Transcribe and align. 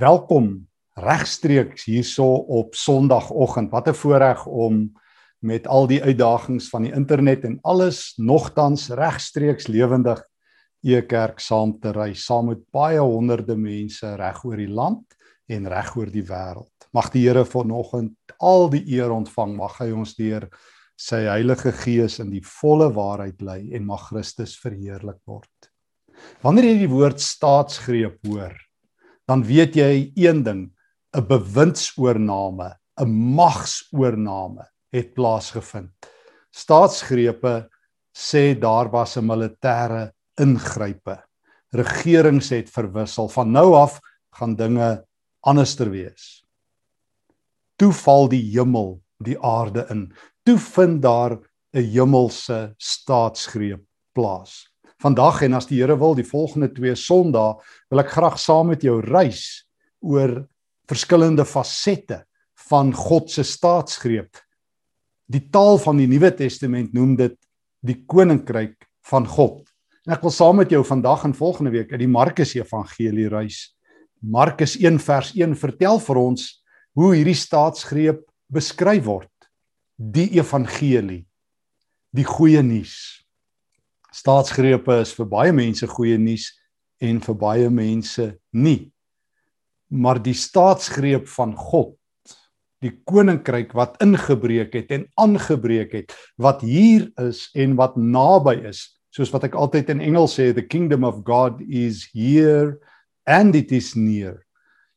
Welkom 0.00 0.62
regstreeks 0.96 1.82
hierso 1.84 2.24
op 2.48 2.74
Sondagoggend. 2.74 3.68
Wat 3.70 3.88
'n 3.88 3.94
voorreg 3.94 4.46
om 4.46 4.92
met 5.38 5.66
al 5.66 5.86
die 5.86 6.02
uitdagings 6.02 6.68
van 6.68 6.82
die 6.82 6.92
internet 6.92 7.44
en 7.44 7.58
alles 7.62 8.14
nogtans 8.16 8.88
regstreeks 8.88 9.66
lewendig 9.66 10.24
e 10.82 11.02
kerk 11.02 11.40
saam 11.40 11.80
te 11.80 11.92
ry 11.92 12.14
saam 12.14 12.46
met 12.46 12.70
baie 12.72 12.98
honderde 13.00 13.56
mense 13.56 14.14
reg 14.16 14.44
oor 14.44 14.56
die 14.56 14.72
land 14.72 15.04
en 15.46 15.68
reg 15.68 15.96
oor 15.96 16.10
die 16.10 16.24
wêreld. 16.24 16.88
Mag 16.92 17.10
die 17.10 17.28
Here 17.28 17.44
vanoggend 17.44 18.16
al 18.38 18.70
die 18.70 18.84
eer 18.96 19.10
ontvang. 19.10 19.56
Mag 19.56 19.78
hy 19.78 19.92
ons 19.92 20.14
deur 20.16 20.48
sy 20.96 21.26
Heilige 21.28 21.72
Gees 21.72 22.18
in 22.18 22.30
die 22.30 22.44
volle 22.44 22.88
waarheid 22.94 23.42
lei 23.42 23.74
en 23.74 23.84
mag 23.84 24.08
Christus 24.08 24.56
verheerlik 24.56 25.20
word. 25.26 25.70
Wanneer 26.40 26.64
jy 26.64 26.78
die 26.78 26.94
woord 26.94 27.20
staatsgreep 27.20 28.18
hoor, 28.26 28.56
dan 29.30 29.44
weet 29.46 29.76
jy 29.78 30.10
een 30.18 30.42
ding, 30.42 30.62
'n 31.14 31.26
bewindsoorname, 31.26 32.74
'n 32.98 33.10
magsoorname 33.38 34.66
het 34.90 35.14
plaasgevind. 35.14 35.94
Staatsgrepe 36.50 37.70
sê 38.10 38.58
daar 38.58 38.90
was 38.90 39.16
'n 39.16 39.26
militêre 39.26 40.12
ingrype. 40.34 41.22
Regerings 41.70 42.48
het 42.50 42.70
verwissel. 42.70 43.28
Van 43.28 43.50
nou 43.52 43.74
af 43.74 44.00
gaan 44.34 44.56
dinge 44.56 45.06
anderster 45.40 45.90
wees. 45.90 46.44
Toe 47.76 47.92
val 47.92 48.28
die 48.28 48.42
hemel 48.50 49.02
die 49.18 49.38
aarde 49.38 49.86
in. 49.90 50.12
Toe 50.42 50.58
vind 50.58 51.02
daar 51.02 51.38
'n 51.72 51.86
hemelse 51.94 52.74
staatsgreep 52.78 53.84
plaas 54.12 54.69
vandag 55.00 55.42
en 55.46 55.56
as 55.56 55.68
die 55.70 55.80
Here 55.80 55.96
wil 55.98 56.14
die 56.18 56.26
volgende 56.26 56.70
twee 56.74 56.94
Sondae 56.98 57.56
wil 57.90 58.02
ek 58.02 58.12
graag 58.14 58.38
saam 58.40 58.70
met 58.72 58.84
jou 58.84 58.98
reis 59.04 59.64
oor 60.04 60.42
verskillende 60.90 61.46
fasette 61.46 62.24
van 62.68 62.92
God 62.94 63.30
se 63.32 63.44
staatsgreep. 63.46 64.36
Die 65.30 65.46
taal 65.52 65.78
van 65.80 66.00
die 66.00 66.08
Nuwe 66.10 66.32
Testament 66.36 66.94
noem 66.94 67.14
dit 67.18 67.36
die 67.86 68.02
koninkryk 68.10 68.76
van 69.08 69.28
God. 69.28 69.62
En 70.04 70.16
ek 70.16 70.24
wil 70.26 70.34
saam 70.34 70.60
met 70.60 70.72
jou 70.72 70.82
vandag 70.84 71.24
en 71.28 71.36
volgende 71.36 71.72
week 71.74 71.92
uit 71.92 72.02
die 72.02 72.10
Markus 72.10 72.54
Evangelie 72.58 73.28
reis. 73.32 73.70
Markus 74.20 74.76
1 74.76 74.98
vers 75.00 75.32
1 75.36 75.56
vertel 75.56 76.00
vir 76.02 76.20
ons 76.20 76.48
hoe 76.98 77.14
hierdie 77.14 77.38
staatsgreep 77.38 78.26
beskryf 78.52 79.06
word. 79.06 79.32
Die 79.96 80.28
evangelie, 80.36 81.22
die 82.16 82.26
goeie 82.26 82.62
nuus 82.64 83.19
staatsgrepe 84.14 85.00
is 85.02 85.12
vir 85.16 85.28
baie 85.30 85.52
mense 85.54 85.86
goeie 85.86 86.18
nuus 86.18 86.50
en 87.00 87.20
vir 87.24 87.36
baie 87.40 87.70
mense 87.72 88.26
nie. 88.52 88.90
Maar 89.90 90.20
die 90.22 90.36
staatsgreep 90.36 91.26
van 91.32 91.54
God, 91.58 91.96
die 92.80 92.92
koninkryk 93.08 93.74
wat 93.76 93.98
ingebreek 94.04 94.74
het 94.78 94.92
en 94.94 95.06
aangebreek 95.20 95.94
het, 95.98 96.14
wat 96.40 96.62
hier 96.64 97.08
is 97.20 97.48
en 97.58 97.76
wat 97.80 97.96
naby 97.98 98.56
is, 98.70 98.86
soos 99.10 99.32
wat 99.34 99.48
ek 99.48 99.58
altyd 99.58 99.90
in 99.96 100.04
Engels 100.04 100.36
sê, 100.38 100.50
the 100.54 100.64
kingdom 100.64 101.04
of 101.04 101.24
God 101.26 101.60
is 101.66 102.06
here 102.14 102.78
and 103.26 103.56
it 103.58 103.72
is 103.74 103.94
near. 103.98 104.40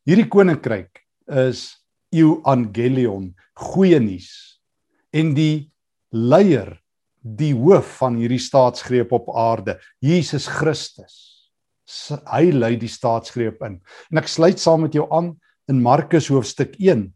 Hierdie 0.07 0.29
koninkryk 0.29 1.01
is 1.31 1.71
euangelion, 2.13 3.31
goeie 3.57 3.99
nuus. 4.03 4.29
En 5.13 5.33
die 5.37 5.69
leier 6.13 6.77
die 7.23 7.53
hoof 7.55 7.97
van 8.01 8.17
hierdie 8.19 8.41
staatsgreep 8.41 9.13
op 9.15 9.31
aarde, 9.35 9.77
Jesus 10.03 10.47
Christus. 10.51 11.21
Hy 12.27 12.51
lei 12.51 12.75
die 12.79 12.91
staatsgreep 12.91 13.63
in. 13.67 13.79
En 14.11 14.21
ek 14.21 14.29
sluit 14.31 14.59
saam 14.59 14.85
met 14.85 14.95
jou 14.95 15.07
aan 15.15 15.33
in 15.71 15.81
Markus 15.83 16.29
hoofstuk 16.31 16.75
1 16.79 17.07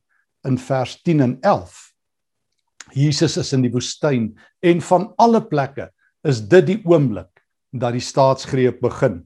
in 0.47 0.57
vers 0.63 0.95
10 1.03 1.23
en 1.25 1.37
11. 1.43 1.75
Jesus 2.95 3.35
is 3.39 3.51
in 3.55 3.65
die 3.65 3.73
woestyn 3.73 4.31
en 4.63 4.83
van 4.89 5.09
alle 5.19 5.41
plekke 5.43 5.89
is 6.27 6.39
dit 6.39 6.65
die 6.71 6.79
oomblik 6.87 7.43
dat 7.75 7.95
die 7.95 8.03
staatsgreep 8.03 8.79
begin. 8.83 9.21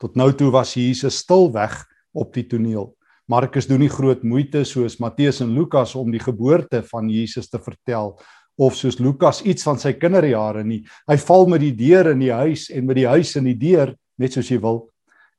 Tot 0.00 0.16
nou 0.16 0.30
toe 0.36 0.50
was 0.52 0.76
Jesus 0.76 1.20
stil 1.24 1.48
weg 1.52 1.74
op 2.16 2.34
die 2.36 2.44
toneel. 2.48 2.90
Markus 3.30 3.68
doen 3.70 3.84
nie 3.84 3.92
groot 3.92 4.24
moeite 4.26 4.64
soos 4.66 4.98
Matteus 5.00 5.38
en 5.44 5.52
Lukas 5.54 5.94
om 5.94 6.10
die 6.10 6.22
geboorte 6.22 6.82
van 6.88 7.08
Jesus 7.12 7.48
te 7.48 7.60
vertel 7.62 8.16
of 8.60 8.76
soos 8.76 8.98
Lukas 9.00 9.40
iets 9.48 9.64
van 9.64 9.80
sy 9.80 9.94
kinderjare 9.96 10.62
nie. 10.66 10.82
Hy 11.08 11.16
val 11.24 11.48
met 11.48 11.62
die 11.64 11.72
deur 11.76 12.12
in 12.12 12.20
die 12.20 12.32
huis 12.34 12.68
en 12.74 12.86
met 12.88 12.98
die 13.00 13.08
huis 13.08 13.32
in 13.40 13.48
die 13.48 13.56
deur, 13.58 13.94
net 14.20 14.36
soos 14.36 14.50
jy 14.52 14.60
wil. 14.60 14.82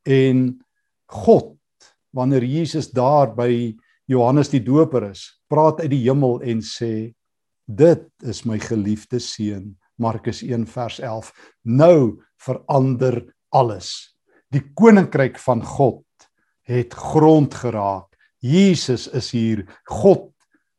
En 0.10 0.48
God, 1.12 1.54
wanneer 2.16 2.44
Jesus 2.48 2.90
daar 2.96 3.30
by 3.36 3.76
Johannes 4.10 4.50
die 4.52 4.64
Doper 4.66 5.12
is, 5.12 5.28
praat 5.52 5.84
uit 5.84 5.92
die 5.94 6.04
hemel 6.08 6.42
en 6.42 6.64
sê: 6.66 7.14
"Dit 7.68 8.10
is 8.24 8.44
my 8.46 8.58
geliefde 8.60 9.20
seun." 9.20 9.78
Markus 10.02 10.42
1 10.42 10.66
vers 10.66 11.00
11. 11.00 11.32
Nou 11.64 12.24
verander 12.42 13.22
alles. 13.54 14.18
Die 14.50 14.64
koninkryk 14.74 15.38
van 15.40 15.62
God 15.64 16.06
het 16.66 16.94
grond 16.94 17.54
geraak. 17.54 18.10
Jesus 18.40 19.08
is 19.08 19.32
hier. 19.32 19.66
God 19.86 20.31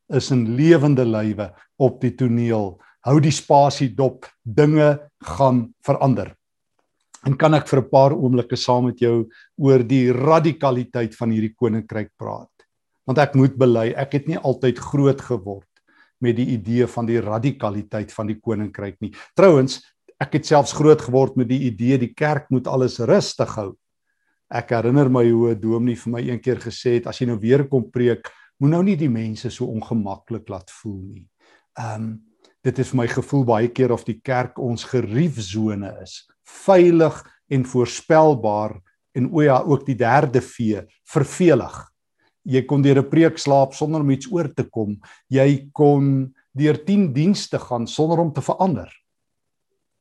is 0.08 0.30
in 0.30 0.56
lewende 0.56 1.04
lywe 1.04 1.50
op 1.78 2.00
die 2.00 2.14
toneel. 2.16 2.78
Hou 3.06 3.18
die 3.20 3.34
spasie 3.34 3.90
dop. 3.94 4.26
Dinge 4.42 4.98
gaan 5.22 5.72
verander. 5.84 6.32
En 7.26 7.36
kan 7.38 7.54
ek 7.54 7.68
vir 7.68 7.80
'n 7.80 7.90
paar 7.90 8.12
oomblikke 8.12 8.56
saam 8.56 8.86
met 8.86 8.98
jou 8.98 9.28
oor 9.58 9.82
die 9.82 10.12
radikaliteit 10.12 11.14
van 11.14 11.30
hierdie 11.30 11.54
koninkryk 11.54 12.10
praat? 12.18 12.50
Want 13.06 13.18
ek 13.18 13.34
moet 13.34 13.56
bely, 13.56 13.94
ek 13.96 14.12
het 14.12 14.26
nie 14.28 14.38
altyd 14.38 14.78
groot 14.78 15.20
geword 15.20 15.68
met 16.20 16.36
die 16.36 16.54
idee 16.54 16.86
van 16.86 17.06
die 17.06 17.20
radikaliteit 17.20 18.12
van 18.12 18.26
die 18.26 18.38
koninkryk 18.40 19.00
nie. 19.00 19.12
Trouwens, 19.34 19.82
ek 20.20 20.34
het 20.38 20.46
selfs 20.46 20.72
groot 20.72 21.00
geword 21.00 21.36
met 21.36 21.48
die 21.48 21.66
idee 21.66 21.98
die 21.98 22.14
kerk 22.14 22.50
moet 22.50 22.66
alles 22.66 23.00
rustig 23.00 23.54
hou. 23.56 23.72
Ek 24.52 24.70
herinner 24.70 25.08
my 25.08 25.24
hoe 25.30 25.54
'n 25.54 25.60
dominee 25.60 25.96
vir 25.96 26.12
my 26.12 26.20
eendag 26.20 26.62
gesê 26.62 26.94
het 26.94 27.06
as 27.06 27.18
jy 27.18 27.26
nou 27.26 27.38
weer 27.38 27.64
kom 27.68 27.90
preek, 27.90 28.28
moet 28.62 28.70
nou 28.70 28.82
nie 28.86 28.94
die 28.94 29.10
mense 29.10 29.50
so 29.50 29.66
ongemaklik 29.66 30.46
laat 30.52 30.70
voel 30.70 31.00
nie. 31.02 31.26
Ehm 31.78 32.02
um, 32.02 32.12
dit 32.62 32.76
is 32.78 32.92
my 32.94 33.08
gevoel 33.10 33.42
baie 33.42 33.68
keer 33.74 33.90
of 33.90 34.04
die 34.06 34.20
kerk 34.22 34.60
ons 34.62 34.84
geriefsone 34.86 35.88
is, 35.98 36.20
veilig 36.46 37.16
en 37.50 37.64
voorspelbaar 37.66 38.76
en 39.18 39.26
o 39.34 39.42
ja, 39.42 39.56
ook 39.66 39.82
die 39.88 39.96
derde 39.98 40.38
V, 40.38 40.84
vervelig. 41.10 41.74
Jy 42.46 42.62
kon 42.70 42.82
deur 42.82 43.02
'n 43.02 43.10
preek 43.10 43.38
slaap 43.38 43.74
sonder 43.74 44.00
om 44.00 44.10
iets 44.10 44.30
oor 44.30 44.54
te 44.54 44.62
kom. 44.62 45.00
Jy 45.28 45.70
kon 45.72 46.32
deur 46.54 46.78
10 46.86 47.12
dienste 47.12 47.58
gaan 47.58 47.86
sonder 47.86 48.18
om 48.18 48.32
te 48.32 48.40
verander. 48.40 48.90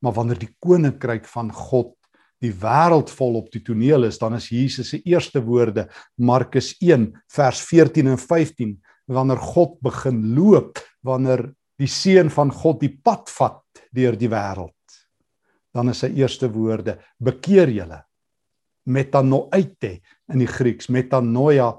Maar 0.01 0.13
wanneer 0.13 0.39
die 0.39 0.55
koninkryk 0.59 1.25
van 1.25 1.51
God 1.51 1.95
die 2.41 2.51
wêreld 2.57 3.11
vol 3.13 3.37
op 3.37 3.51
die 3.53 3.61
toneel 3.63 4.07
is, 4.07 4.17
dan 4.19 4.35
is 4.37 4.49
Jesus 4.49 4.91
se 4.93 5.01
eerste 5.05 5.41
woorde 5.45 5.87
Markus 6.17 6.73
1 6.81 7.11
vers 7.29 7.61
14 7.69 8.09
en 8.13 8.17
15 8.17 8.75
wanneer 9.11 9.41
God 9.41 9.77
begin 9.83 10.23
loop, 10.35 10.79
wanneer 11.05 11.51
die 11.81 11.89
seun 11.89 12.31
van 12.33 12.51
God 12.53 12.81
die 12.81 12.93
pad 12.93 13.29
vat 13.37 13.83
deur 13.93 14.17
die 14.17 14.29
wêreld. 14.31 14.75
Dan 15.71 15.91
is 15.91 16.01
sy 16.03 16.11
eerste 16.19 16.49
woorde: 16.51 16.97
Bekeer 17.19 17.71
julle. 17.71 18.01
Metanoite 18.91 19.99
in 20.31 20.41
die 20.41 20.49
Grieks, 20.49 20.89
metanoia 20.89 21.69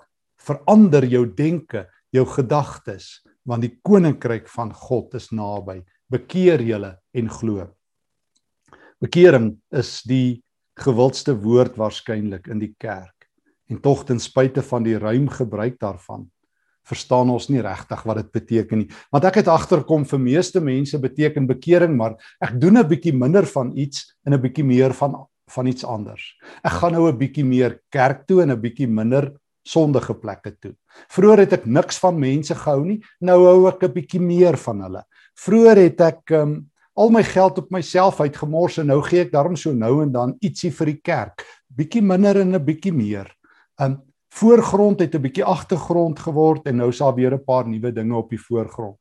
verander 0.42 1.04
jou 1.10 1.24
denke, 1.26 1.88
jou 2.14 2.24
gedagtes, 2.28 3.22
want 3.48 3.64
die 3.64 3.74
koninkryk 3.82 4.46
van 4.50 4.70
God 4.74 5.16
is 5.18 5.30
naby. 5.34 5.80
Bekeer 6.12 6.62
julle 6.62 6.94
en 7.14 7.30
glo. 7.32 7.66
Bekering 9.02 9.56
is 9.74 10.00
die 10.06 10.42
gewildste 10.80 11.34
woord 11.34 11.76
waarskynlik 11.76 12.48
in 12.48 12.58
die 12.58 12.74
kerk. 12.78 13.28
En 13.68 13.80
tog 13.80 14.04
ten 14.04 14.20
spyte 14.20 14.62
van 14.62 14.82
die 14.82 14.98
ruim 14.98 15.28
gebruik 15.28 15.78
daarvan, 15.80 16.26
verstaan 16.84 17.30
ons 17.30 17.48
nie 17.48 17.62
regtig 17.62 18.02
wat 18.08 18.16
dit 18.16 18.30
beteken 18.32 18.82
nie. 18.82 18.88
Want 19.10 19.24
ek 19.24 19.40
het 19.42 19.48
agterkom 19.48 20.04
vir 20.04 20.18
meeste 20.20 20.60
mense 20.60 20.98
beteken 20.98 21.46
bekering, 21.46 21.96
maar 21.96 22.16
ek 22.40 22.60
doen 22.60 22.78
'n 22.78 22.88
bietjie 22.88 23.14
minder 23.14 23.46
van 23.46 23.72
iets 23.76 24.16
en 24.26 24.34
'n 24.34 24.40
bietjie 24.40 24.64
meer 24.64 24.92
van 24.92 25.26
van 25.52 25.66
iets 25.66 25.84
anders. 25.84 26.22
Ek 26.64 26.80
gaan 26.80 26.92
nou 26.92 27.08
'n 27.08 27.18
bietjie 27.18 27.44
meer 27.44 27.80
kerk 27.90 28.26
toe 28.26 28.42
en 28.42 28.50
'n 28.50 28.60
bietjie 28.60 28.88
minder 28.88 29.32
sondige 29.64 30.14
plekke 30.14 30.56
toe. 30.58 30.74
Vroeger 31.08 31.38
het 31.38 31.52
ek 31.52 31.66
niks 31.66 31.98
van 31.98 32.18
mense 32.18 32.54
gehou 32.54 32.84
nie, 32.84 33.00
nou 33.20 33.44
hou 33.44 33.68
ek 33.68 33.82
'n 33.82 33.92
bietjie 33.92 34.20
meer 34.20 34.56
van 34.56 34.80
hulle. 34.82 35.04
Vroeger 35.36 35.76
het 35.76 36.00
ek 36.00 36.30
um, 36.30 36.70
al 36.94 37.10
my 37.10 37.22
geld 37.24 37.58
op 37.58 37.70
myself 37.70 38.20
uitgemors 38.20 38.78
en 38.78 38.86
nou 38.86 39.00
gee 39.02 39.24
ek 39.24 39.32
daarom 39.32 39.56
so 39.56 39.72
nou 39.72 40.02
en 40.02 40.12
dan 40.12 40.34
ietsie 40.40 40.70
vir 40.70 40.92
die 40.92 41.00
kerk, 41.00 41.44
bietjie 41.68 42.02
minder 42.02 42.40
en 42.40 42.54
'n 42.54 42.64
bietjie 42.64 42.92
meer. 42.92 43.30
Um 43.80 44.02
voorgrond 44.32 45.00
het 45.00 45.14
'n 45.14 45.22
bietjie 45.22 45.44
agtergrond 45.44 46.18
geword 46.18 46.66
en 46.66 46.76
nou 46.76 46.88
is 46.88 46.98
daar 46.98 47.14
weer 47.14 47.34
'n 47.34 47.44
paar 47.44 47.68
nuwe 47.68 47.92
dinge 47.92 48.16
op 48.16 48.30
die 48.30 48.40
voorgrond. 48.40 49.00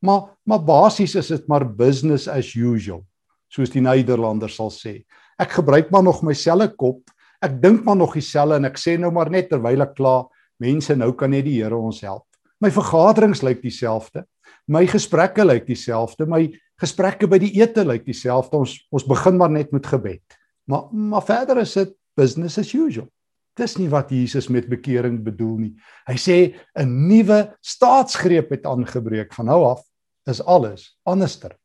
Maar 0.00 0.36
maar 0.44 0.64
basies 0.64 1.14
is 1.14 1.28
dit 1.28 1.48
maar 1.48 1.64
business 1.64 2.28
as 2.28 2.54
usual, 2.54 3.04
soos 3.48 3.70
die 3.70 3.80
Nederlanders 3.80 4.54
sal 4.54 4.70
sê. 4.70 5.04
Ek 5.38 5.50
gebruik 5.50 5.90
maar 5.90 6.02
nog 6.02 6.22
my 6.22 6.34
selle 6.34 6.68
kop 6.68 7.02
Ek 7.44 7.60
dink 7.62 7.84
maar 7.86 7.98
nog 7.98 8.16
dieselfde 8.18 8.58
en 8.58 8.66
ek 8.66 8.80
sê 8.82 8.96
nou 8.98 9.12
maar 9.14 9.30
net 9.30 9.46
terwyl 9.52 9.84
ek 9.84 9.94
kla, 9.98 10.24
mense 10.58 10.94
nou 10.98 11.12
kan 11.14 11.30
net 11.30 11.46
die 11.46 11.60
Here 11.60 11.76
ons 11.76 12.00
help. 12.02 12.26
My 12.58 12.70
vergaderings 12.74 13.44
lyk 13.46 13.60
dieselfde. 13.62 14.24
My 14.66 14.82
gesprekke 14.90 15.46
lyk 15.46 15.68
dieselfde. 15.68 16.26
My 16.26 16.48
gesprekke 16.80 17.28
by 17.30 17.38
die 17.42 17.54
ete 17.60 17.84
lyk 17.84 18.06
dieselfde. 18.06 18.56
Ons 18.56 18.78
ons 18.94 19.06
begin 19.06 19.36
maar 19.36 19.50
net 19.50 19.72
met 19.72 19.86
gebed. 19.86 20.22
Maar 20.68 20.88
maar 20.92 21.24
verder 21.26 21.62
is 21.62 21.74
dit 21.74 21.94
business 22.16 22.58
as 22.58 22.74
usual. 22.74 23.08
Dis 23.58 23.76
nie 23.78 23.88
wat 23.90 24.10
Jesus 24.10 24.48
met 24.48 24.68
bekering 24.70 25.22
bedoel 25.24 25.56
nie. 25.58 25.72
Hy 26.06 26.14
sê 26.14 26.54
'n 26.76 27.08
nuwe 27.08 27.56
staatsgreep 27.62 28.50
het 28.50 28.66
aangebreek. 28.66 29.34
Van 29.34 29.46
nou 29.46 29.64
af 29.64 29.82
is 30.26 30.42
alles 30.44 30.98
anderster. 31.04 31.56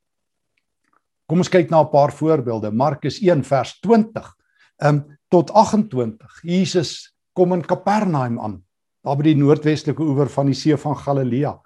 Kom 1.28 1.38
ons 1.38 1.50
kyk 1.50 1.70
na 1.70 1.82
'n 1.84 1.90
paar 1.90 2.12
voorbeelde. 2.12 2.72
Markus 2.72 3.20
1 3.22 3.44
vers 3.44 3.80
20 3.82 4.36
um, 4.84 5.18
tot 5.30 5.52
28. 5.52 6.42
Jesus 6.44 7.14
kom 7.34 7.54
in 7.54 7.66
Kapernaum 7.66 8.40
aan, 8.40 8.64
daar 9.02 9.18
by 9.18 9.24
die 9.24 9.38
noordwestelike 9.38 10.02
oewer 10.02 10.30
van 10.30 10.46
die 10.46 10.56
see 10.56 10.78
van 10.78 10.98
Galilea. 10.98 11.60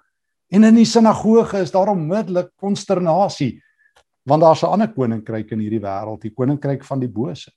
En 0.48 0.64
in 0.64 0.78
die 0.80 0.88
sinagoge 0.88 1.60
is 1.60 1.72
daar 1.74 1.92
onmiddellik 1.92 2.54
konsternasie 2.56 3.58
want 4.28 4.42
daar's 4.42 4.62
'n 4.62 4.66
ander 4.66 4.92
koninkryk 4.92 5.50
in 5.52 5.60
hierdie 5.60 5.80
wêreld, 5.80 6.20
die 6.20 6.34
koninkryk 6.34 6.84
van 6.84 7.00
die 7.00 7.08
bose. 7.08 7.50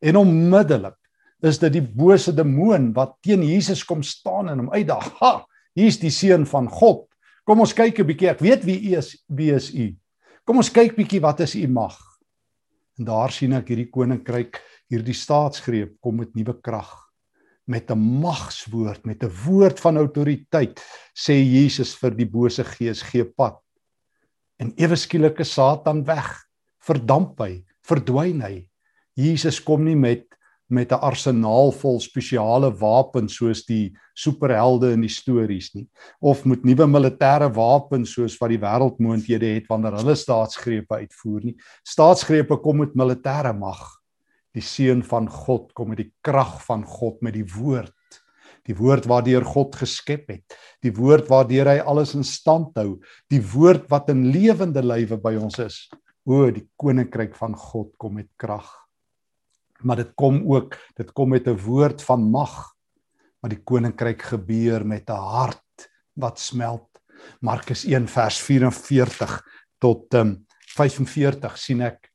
En 0.00 0.16
onmiddellik 0.16 0.96
is 1.42 1.58
dit 1.58 1.72
die 1.72 1.82
bose 1.82 2.32
demoon 2.32 2.92
wat 2.94 3.16
teen 3.20 3.42
Jesus 3.42 3.84
kom 3.84 4.02
staan 4.02 4.48
en 4.48 4.58
hom 4.58 4.72
uitdaag. 4.72 5.18
Ha, 5.20 5.46
hier's 5.74 5.98
die 5.98 6.10
seun 6.10 6.46
van 6.46 6.68
God. 6.68 7.06
Kom 7.44 7.60
ons 7.60 7.74
kyk 7.74 7.98
'n 8.00 8.06
bietjie. 8.06 8.30
Ek 8.30 8.40
weet 8.40 8.64
wie 8.64 8.80
u 8.90 8.96
is, 8.96 9.24
wie 9.28 9.52
is 9.52 9.74
u. 9.74 9.94
Kom 10.46 10.56
ons 10.56 10.70
kyk 10.70 10.96
bietjie 10.96 11.20
wat 11.20 11.40
is 11.40 11.54
u 11.54 11.68
mag. 11.68 11.98
En 12.98 13.04
daar 13.04 13.30
sien 13.30 13.52
ek 13.52 13.68
hierdie 13.68 13.90
koninkryk, 13.90 14.62
hierdie 14.88 15.14
staatsgreep 15.14 16.00
kom 16.00 16.16
met 16.16 16.34
nuwe 16.34 16.60
krag 16.62 17.05
met 17.66 17.90
'n 17.90 17.98
magswoord, 17.98 19.04
met 19.04 19.22
'n 19.22 19.32
woord 19.44 19.80
van 19.80 19.96
autoriteit 19.96 20.80
sê 21.14 21.34
Jesus 21.34 21.94
vir 21.94 22.10
die 22.10 22.28
bose 22.28 22.64
gees 22.64 23.02
gee 23.02 23.24
pad. 23.24 23.58
En 24.58 24.72
ewe 24.76 24.96
skielik 24.96 25.40
is 25.40 25.52
Satan 25.52 26.04
weg, 26.04 26.46
verdamp 26.80 27.38
hy, 27.40 27.64
verdwyn 27.82 28.40
hy. 28.40 28.68
Jesus 29.14 29.60
kom 29.60 29.84
nie 29.84 29.96
met 29.96 30.26
met 30.68 30.90
'n 30.92 30.98
arsenaal 31.00 31.72
vol 31.72 32.00
spesiale 32.00 32.70
wapens 32.78 33.36
soos 33.36 33.64
die 33.66 33.96
superhelde 34.14 34.92
in 34.92 35.00
die 35.00 35.12
stories 35.12 35.74
nie 35.74 35.86
of 36.20 36.44
met 36.44 36.64
nuwe 36.64 36.86
militêre 36.86 37.48
wapens 37.54 38.12
soos 38.12 38.38
wat 38.40 38.50
die 38.50 38.58
wêreld 38.58 38.98
moonthede 38.98 39.46
het 39.46 39.66
wanneer 39.68 39.94
hulle 40.00 40.14
staatsgrepe 40.14 40.94
uitvoer 40.94 41.44
nie 41.44 41.56
staatsgrepe 41.84 42.56
kom 42.56 42.78
met 42.82 42.94
militêre 42.94 43.52
mag 43.54 43.78
die 44.56 44.64
seun 44.64 45.02
van 45.04 45.28
God 45.28 45.72
kom 45.76 45.92
met 45.92 46.00
die 46.00 46.12
krag 46.24 46.56
van 46.64 46.84
God 46.88 47.20
met 47.24 47.36
die 47.36 47.44
woord. 47.56 47.92
Die 48.66 48.74
woord 48.74 49.06
waardeur 49.06 49.44
God 49.46 49.76
geskep 49.78 50.30
het. 50.32 50.56
Die 50.82 50.94
woord 50.96 51.28
waardeur 51.30 51.68
hy 51.70 51.76
alles 51.84 52.16
in 52.16 52.24
stand 52.26 52.74
hou. 52.80 52.96
Die 53.30 53.42
woord 53.52 53.86
wat 53.92 54.08
in 54.10 54.24
lewende 54.32 54.82
lywe 54.82 55.20
by 55.22 55.36
ons 55.38 55.60
is. 55.62 55.84
O 56.26 56.48
die 56.50 56.64
koninkryk 56.80 57.36
van 57.38 57.54
God 57.54 57.92
kom 58.00 58.16
met 58.18 58.32
krag. 58.40 58.66
Maar 59.84 60.02
dit 60.02 60.16
kom 60.18 60.40
ook 60.48 60.74
dit 60.96 61.12
kom 61.12 61.30
met 61.30 61.46
'n 61.46 61.58
woord 61.62 62.02
van 62.02 62.24
mag. 62.30 62.72
Maar 63.40 63.50
die 63.50 63.62
koninkryk 63.62 64.22
gebeur 64.22 64.84
met 64.84 65.10
'n 65.10 65.12
hart 65.12 65.88
wat 66.16 66.38
smelt. 66.38 66.88
Markus 67.40 67.84
1 67.84 68.08
vers 68.08 68.40
44 68.40 69.42
tot 69.78 70.14
um, 70.14 70.20
ehm, 70.20 70.34
45 70.76 71.58
sien 71.58 71.80
ek 71.80 72.10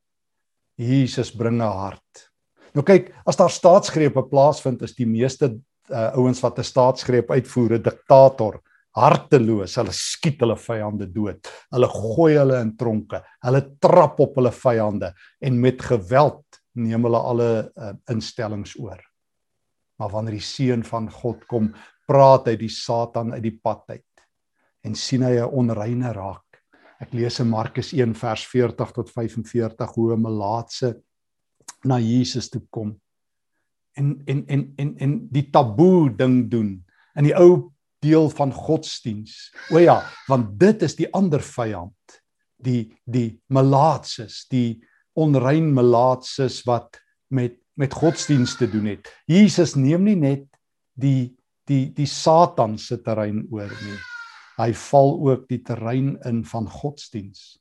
Jesus 0.76 1.32
bring 1.32 1.62
'n 1.62 1.62
hart 1.62 2.31
nou 2.74 2.84
kyk 2.84 3.12
as 3.26 3.38
daar 3.38 3.52
staatsgrepe 3.52 4.24
plaasvind 4.30 4.82
is 4.82 4.96
die 4.96 5.08
meeste 5.08 5.52
uh, 5.92 6.12
ouens 6.16 6.42
wat 6.44 6.60
'n 6.60 6.64
staatsgreep 6.64 7.32
uitvoer 7.32 7.78
'n 7.78 7.84
diktator 7.84 8.62
harteloos 8.96 9.76
hulle 9.76 9.94
skiet 9.96 10.42
hulle 10.42 10.58
vyande 10.58 11.08
dood 11.08 11.48
hulle 11.72 11.88
gooi 11.88 12.34
hulle 12.38 12.62
in 12.62 12.76
tronke 12.78 13.24
hulle 13.44 13.62
trap 13.80 14.20
op 14.20 14.36
hulle 14.36 14.52
vyande 14.52 15.14
en 15.42 15.62
met 15.62 15.82
geweld 15.82 16.62
neem 16.80 17.08
hulle 17.08 17.20
alle 17.20 17.50
uh, 17.76 17.94
instellings 18.12 18.76
oor. 18.80 19.00
Maar 20.00 20.14
wanneer 20.16 20.40
die 20.40 20.46
seun 20.46 20.86
van 20.88 21.10
God 21.12 21.44
kom, 21.52 21.72
praat 22.10 22.48
hy 22.50 22.56
die 22.60 22.72
Satan 22.72 23.36
uit 23.36 23.44
die 23.46 23.58
pad 23.58 23.84
uit 23.92 24.08
en 24.88 24.96
sien 24.98 25.22
hy 25.22 25.38
'n 25.38 25.52
onreine 25.52 26.14
raak. 26.14 26.62
Ek 27.02 27.14
lees 27.14 27.40
in 27.40 27.50
Markus 27.50 27.94
1 27.94 28.16
vers 28.16 28.46
40 28.46 28.92
tot 28.92 29.10
45 29.10 29.96
hoe 29.96 30.14
'n 30.14 30.22
melaatse 30.22 30.96
na 31.86 32.00
Jesus 32.00 32.50
toe 32.50 32.62
kom 32.70 32.96
en 33.94 34.22
en 34.26 34.46
en 34.48 34.74
en 34.76 34.98
en 34.98 35.28
die 35.32 35.50
taboe 35.50 36.10
ding 36.16 36.50
doen 36.52 36.72
in 37.16 37.28
die 37.28 37.36
ou 37.36 37.72
deel 38.02 38.30
van 38.34 38.54
godsdiens. 38.54 39.52
O 39.70 39.80
ja, 39.82 40.00
want 40.28 40.56
dit 40.60 40.82
is 40.82 40.96
die 40.98 41.10
ander 41.14 41.44
vyand, 41.44 42.22
die 42.58 42.90
die 43.06 43.42
melaatses, 43.54 44.46
die 44.50 44.82
onrein 45.14 45.74
melaatses 45.74 46.64
wat 46.70 47.00
met 47.30 47.60
met 47.80 47.94
godsdienst 47.96 48.60
te 48.60 48.68
doen 48.70 48.90
het. 48.92 49.08
Jesus 49.26 49.76
neem 49.76 50.04
nie 50.06 50.18
net 50.20 50.48
die 50.94 51.32
die 51.70 51.92
die 51.96 52.10
Satan 52.10 52.78
se 52.78 53.00
terrein 53.02 53.46
oor 53.52 53.72
nie. 53.86 54.00
Hy 54.58 54.74
val 54.90 55.16
ook 55.30 55.48
die 55.50 55.62
terrein 55.66 56.18
in 56.28 56.44
van 56.46 56.68
godsdienst. 56.70 57.61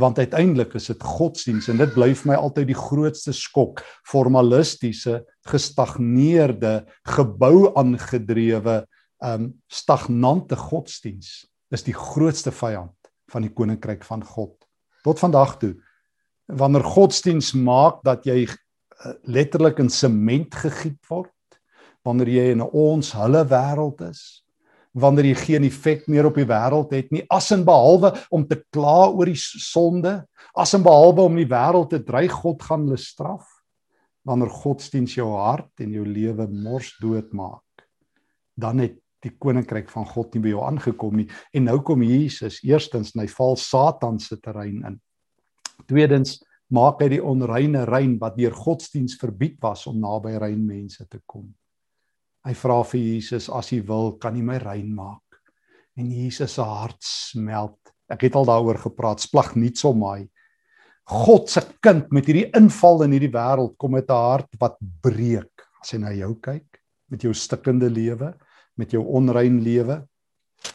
Want 0.00 0.18
uiteindelik 0.18 0.74
is 0.74 0.88
dit 0.88 1.02
godsdienst 1.04 1.68
en 1.68 1.76
dit 1.82 1.92
bly 1.92 2.14
vir 2.16 2.30
my 2.30 2.36
altyd 2.40 2.70
die 2.70 2.78
grootste 2.78 3.34
skok, 3.36 3.82
formalistiese, 4.08 5.20
gestagneerde, 5.48 6.86
gebou 7.04 7.72
aangedrewe, 7.76 8.82
um 9.22 9.52
stagnante 9.70 10.56
godsdienst 10.58 11.46
is 11.72 11.84
die 11.86 11.94
grootste 11.94 12.50
vyand 12.52 13.12
van 13.32 13.44
die 13.46 13.52
koninkryk 13.52 14.02
van 14.04 14.24
God. 14.24 14.56
Tot 15.06 15.20
vandag 15.22 15.56
toe 15.60 15.76
wanneer 16.52 16.84
godsdiens 16.84 17.52
maak 17.56 18.02
dat 18.04 18.26
jy 18.26 18.44
eh, 18.44 19.14
letterlik 19.24 19.78
in 19.80 19.90
sement 19.90 20.54
gegiet 20.54 21.00
word 21.08 21.30
wanneer 22.04 22.28
jy 22.28 22.46
in 22.52 22.62
'n 22.62 22.70
ons 22.72 23.12
hulle 23.14 23.44
wêreld 23.46 24.02
is 24.10 24.41
wanneer 24.92 25.30
jy 25.30 25.36
geen 25.46 25.66
effek 25.68 26.04
meer 26.10 26.28
op 26.28 26.36
die 26.36 26.48
wêreld 26.48 26.92
het 26.92 27.10
nie. 27.14 27.24
As 27.32 27.50
en 27.54 27.64
behalwe 27.64 28.12
om 28.30 28.44
te 28.48 28.60
kla 28.74 29.08
oor 29.10 29.30
die 29.30 29.38
sonde 29.38 30.20
as 30.58 30.74
en 30.76 30.84
behalwe 30.84 31.24
om 31.24 31.38
die 31.38 31.48
wêreld 31.48 31.92
te 31.94 32.02
dreig 32.04 32.32
God 32.42 32.62
gaan 32.62 32.86
hulle 32.86 33.00
straf 33.00 33.48
wanneer 34.28 34.52
godsdiens 34.52 35.16
jou 35.16 35.32
hart 35.34 35.82
en 35.82 35.94
jou 35.96 36.04
lewe 36.06 36.46
mors 36.46 36.92
dood 37.02 37.32
maak. 37.34 37.86
Dan 38.54 38.84
het 38.84 38.98
die 39.22 39.32
koninkryk 39.38 39.90
van 39.90 40.06
God 40.06 40.34
nie 40.34 40.42
by 40.44 40.52
jou 40.52 40.62
aangekom 40.66 41.20
nie. 41.20 41.28
En 41.54 41.66
nou 41.70 41.78
kom 41.86 42.02
Jesus 42.06 42.60
eerstens 42.66 43.14
en 43.14 43.22
hy 43.22 43.28
val 43.30 43.56
Satan 43.58 44.18
se 44.22 44.38
terrein 44.42 44.82
in. 44.86 44.98
Tweedens 45.88 46.40
maak 46.72 47.02
hy 47.02 47.10
die 47.16 47.22
onreine 47.22 47.84
rein 47.88 48.16
wat 48.20 48.38
deur 48.38 48.54
godsdiens 48.56 49.16
verbied 49.20 49.58
was 49.62 49.86
om 49.90 50.00
naby 50.02 50.36
rein 50.40 50.62
mense 50.66 51.06
te 51.08 51.20
kom. 51.26 51.50
Hy 52.42 52.54
vra 52.58 52.80
vir 52.90 53.00
Jesus 53.00 53.48
as 53.52 53.70
hy 53.70 53.80
wil, 53.86 54.16
kan 54.18 54.34
hy 54.34 54.42
my 54.42 54.58
rein 54.62 54.90
maak. 54.94 55.22
En 55.96 56.08
Jesus 56.10 56.56
se 56.56 56.62
hart 56.66 57.02
smelt. 57.04 57.78
Ek 58.10 58.26
het 58.26 58.36
al 58.36 58.48
daaroor 58.48 58.80
gepraat, 58.82 59.22
splag 59.22 59.54
nie 59.56 59.72
so 59.76 59.92
my. 59.94 60.22
God 61.08 61.50
se 61.50 61.62
kind 61.82 62.10
met 62.14 62.26
hierdie 62.26 62.48
inval 62.56 63.04
in 63.06 63.16
hierdie 63.16 63.32
wêreld 63.32 63.76
kom 63.78 63.92
met 63.92 64.10
'n 64.10 64.14
hart 64.14 64.50
wat 64.60 64.78
breek. 65.02 65.66
As 65.82 65.92
hy 65.92 65.98
na 65.98 66.12
jou 66.12 66.34
kyk 66.40 66.78
met 67.10 67.22
jou 67.22 67.34
stikkende 67.34 67.90
lewe, 67.90 68.32
met 68.76 68.90
jou 68.90 69.02
onrein 69.04 69.60
lewe, 69.60 70.02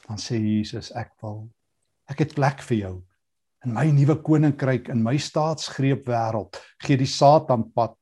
dan 0.08 0.18
sê 0.18 0.38
Jesus 0.40 0.92
ek 0.96 1.14
wil 1.24 1.48
ek 2.12 2.24
het 2.24 2.36
plek 2.38 2.64
vir 2.70 2.78
jou 2.78 2.96
in 3.66 3.74
my 3.76 3.88
nuwe 3.92 4.18
koninkryk 4.24 4.92
in 4.94 5.02
my 5.04 5.18
staatsgreep 5.20 6.08
wêreld 6.08 6.60
gee 6.84 7.00
die 7.00 7.10
Satan 7.10 7.68
pad 7.76 7.98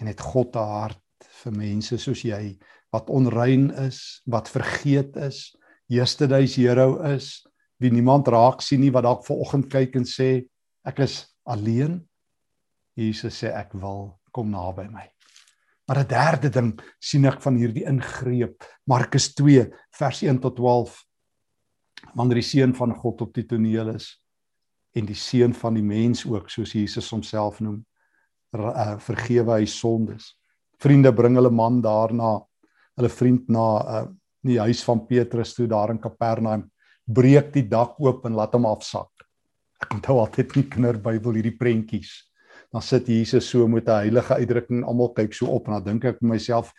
en 0.00 0.10
het 0.10 0.20
God 0.20 0.56
'n 0.56 0.70
hart 0.74 1.28
vir 1.42 1.52
mense 1.52 1.98
soos 1.98 2.22
jy 2.24 2.56
wat 2.94 3.10
onrein 3.10 3.70
is, 3.82 4.22
wat 4.30 4.50
vergeet 4.52 5.16
is, 5.18 5.50
yesterday's 5.90 6.54
hero 6.60 7.00
is, 7.10 7.42
wie 7.82 7.90
niemand 7.90 8.28
raak 8.30 8.62
sien 8.62 8.84
nie 8.84 8.92
wat 8.94 9.06
dalk 9.06 9.24
ver 9.26 9.40
oggend 9.42 9.66
kyk 9.72 9.98
en 9.98 10.06
sê 10.06 10.44
ek 10.86 11.02
is 11.04 11.24
alleen. 11.50 11.98
Jesus 12.94 13.40
sê 13.42 13.50
ek 13.50 13.74
wil 13.74 14.14
kom 14.34 14.52
naby 14.52 14.86
my. 14.92 15.08
Maar 15.88 15.98
'n 16.00 16.08
derde 16.08 16.48
ding 16.50 16.70
sien 17.00 17.26
ek 17.26 17.42
van 17.42 17.56
hierdie 17.56 17.84
ingreep 17.84 18.64
Markus 18.86 19.34
2 19.34 19.70
vers 19.98 20.22
1 20.22 20.38
tot 20.40 20.56
12 20.56 20.94
wanneer 22.14 22.40
die 22.40 22.50
seun 22.50 22.74
van 22.74 22.94
God 22.94 23.20
op 23.20 23.34
die 23.34 23.46
toneel 23.46 23.94
is 23.94 24.20
en 24.94 25.06
die 25.06 25.18
seun 25.18 25.52
van 25.54 25.74
die 25.74 25.82
mens 25.82 26.24
ook 26.24 26.48
soos 26.50 26.72
Jesus 26.72 27.10
homself 27.10 27.60
noem 27.60 27.84
uh, 28.54 28.98
vergewe 28.98 29.58
hy 29.58 29.66
sondes. 29.66 30.38
Vriende 30.78 31.12
bring 31.12 31.34
hulle 31.34 31.50
man 31.50 31.82
daarna 31.82 32.38
hulle 32.96 33.08
vriend 33.08 33.48
na 33.48 33.66
uh, 33.80 34.06
die 34.44 34.58
huis 34.60 34.82
van 34.84 35.06
Petrus 35.06 35.54
toe 35.54 35.66
daar 35.66 35.90
in 35.90 35.98
Kapernaum 35.98 36.70
breek 37.04 37.52
die 37.52 37.66
dak 37.68 37.98
oop 38.00 38.24
en 38.26 38.34
laat 38.34 38.54
hom 38.54 38.66
afsak. 38.66 39.10
Ek 39.82 39.92
onthou 39.94 40.20
altyd 40.20 40.56
nie 40.56 40.68
kinderbybel 40.68 41.40
hierdie 41.40 41.58
prentjies. 41.58 42.22
dan 42.74 42.82
sit 42.82 43.06
Jesus 43.06 43.46
so 43.46 43.68
met 43.68 43.86
'n 43.86 44.02
heilige 44.02 44.34
uitdrukking, 44.34 44.82
almal 44.84 45.12
kyk 45.14 45.32
so 45.32 45.46
op 45.46 45.68
en 45.68 45.78
dan 45.78 45.84
dink 45.84 46.04
ek 46.04 46.18
vir 46.18 46.28
myself, 46.28 46.72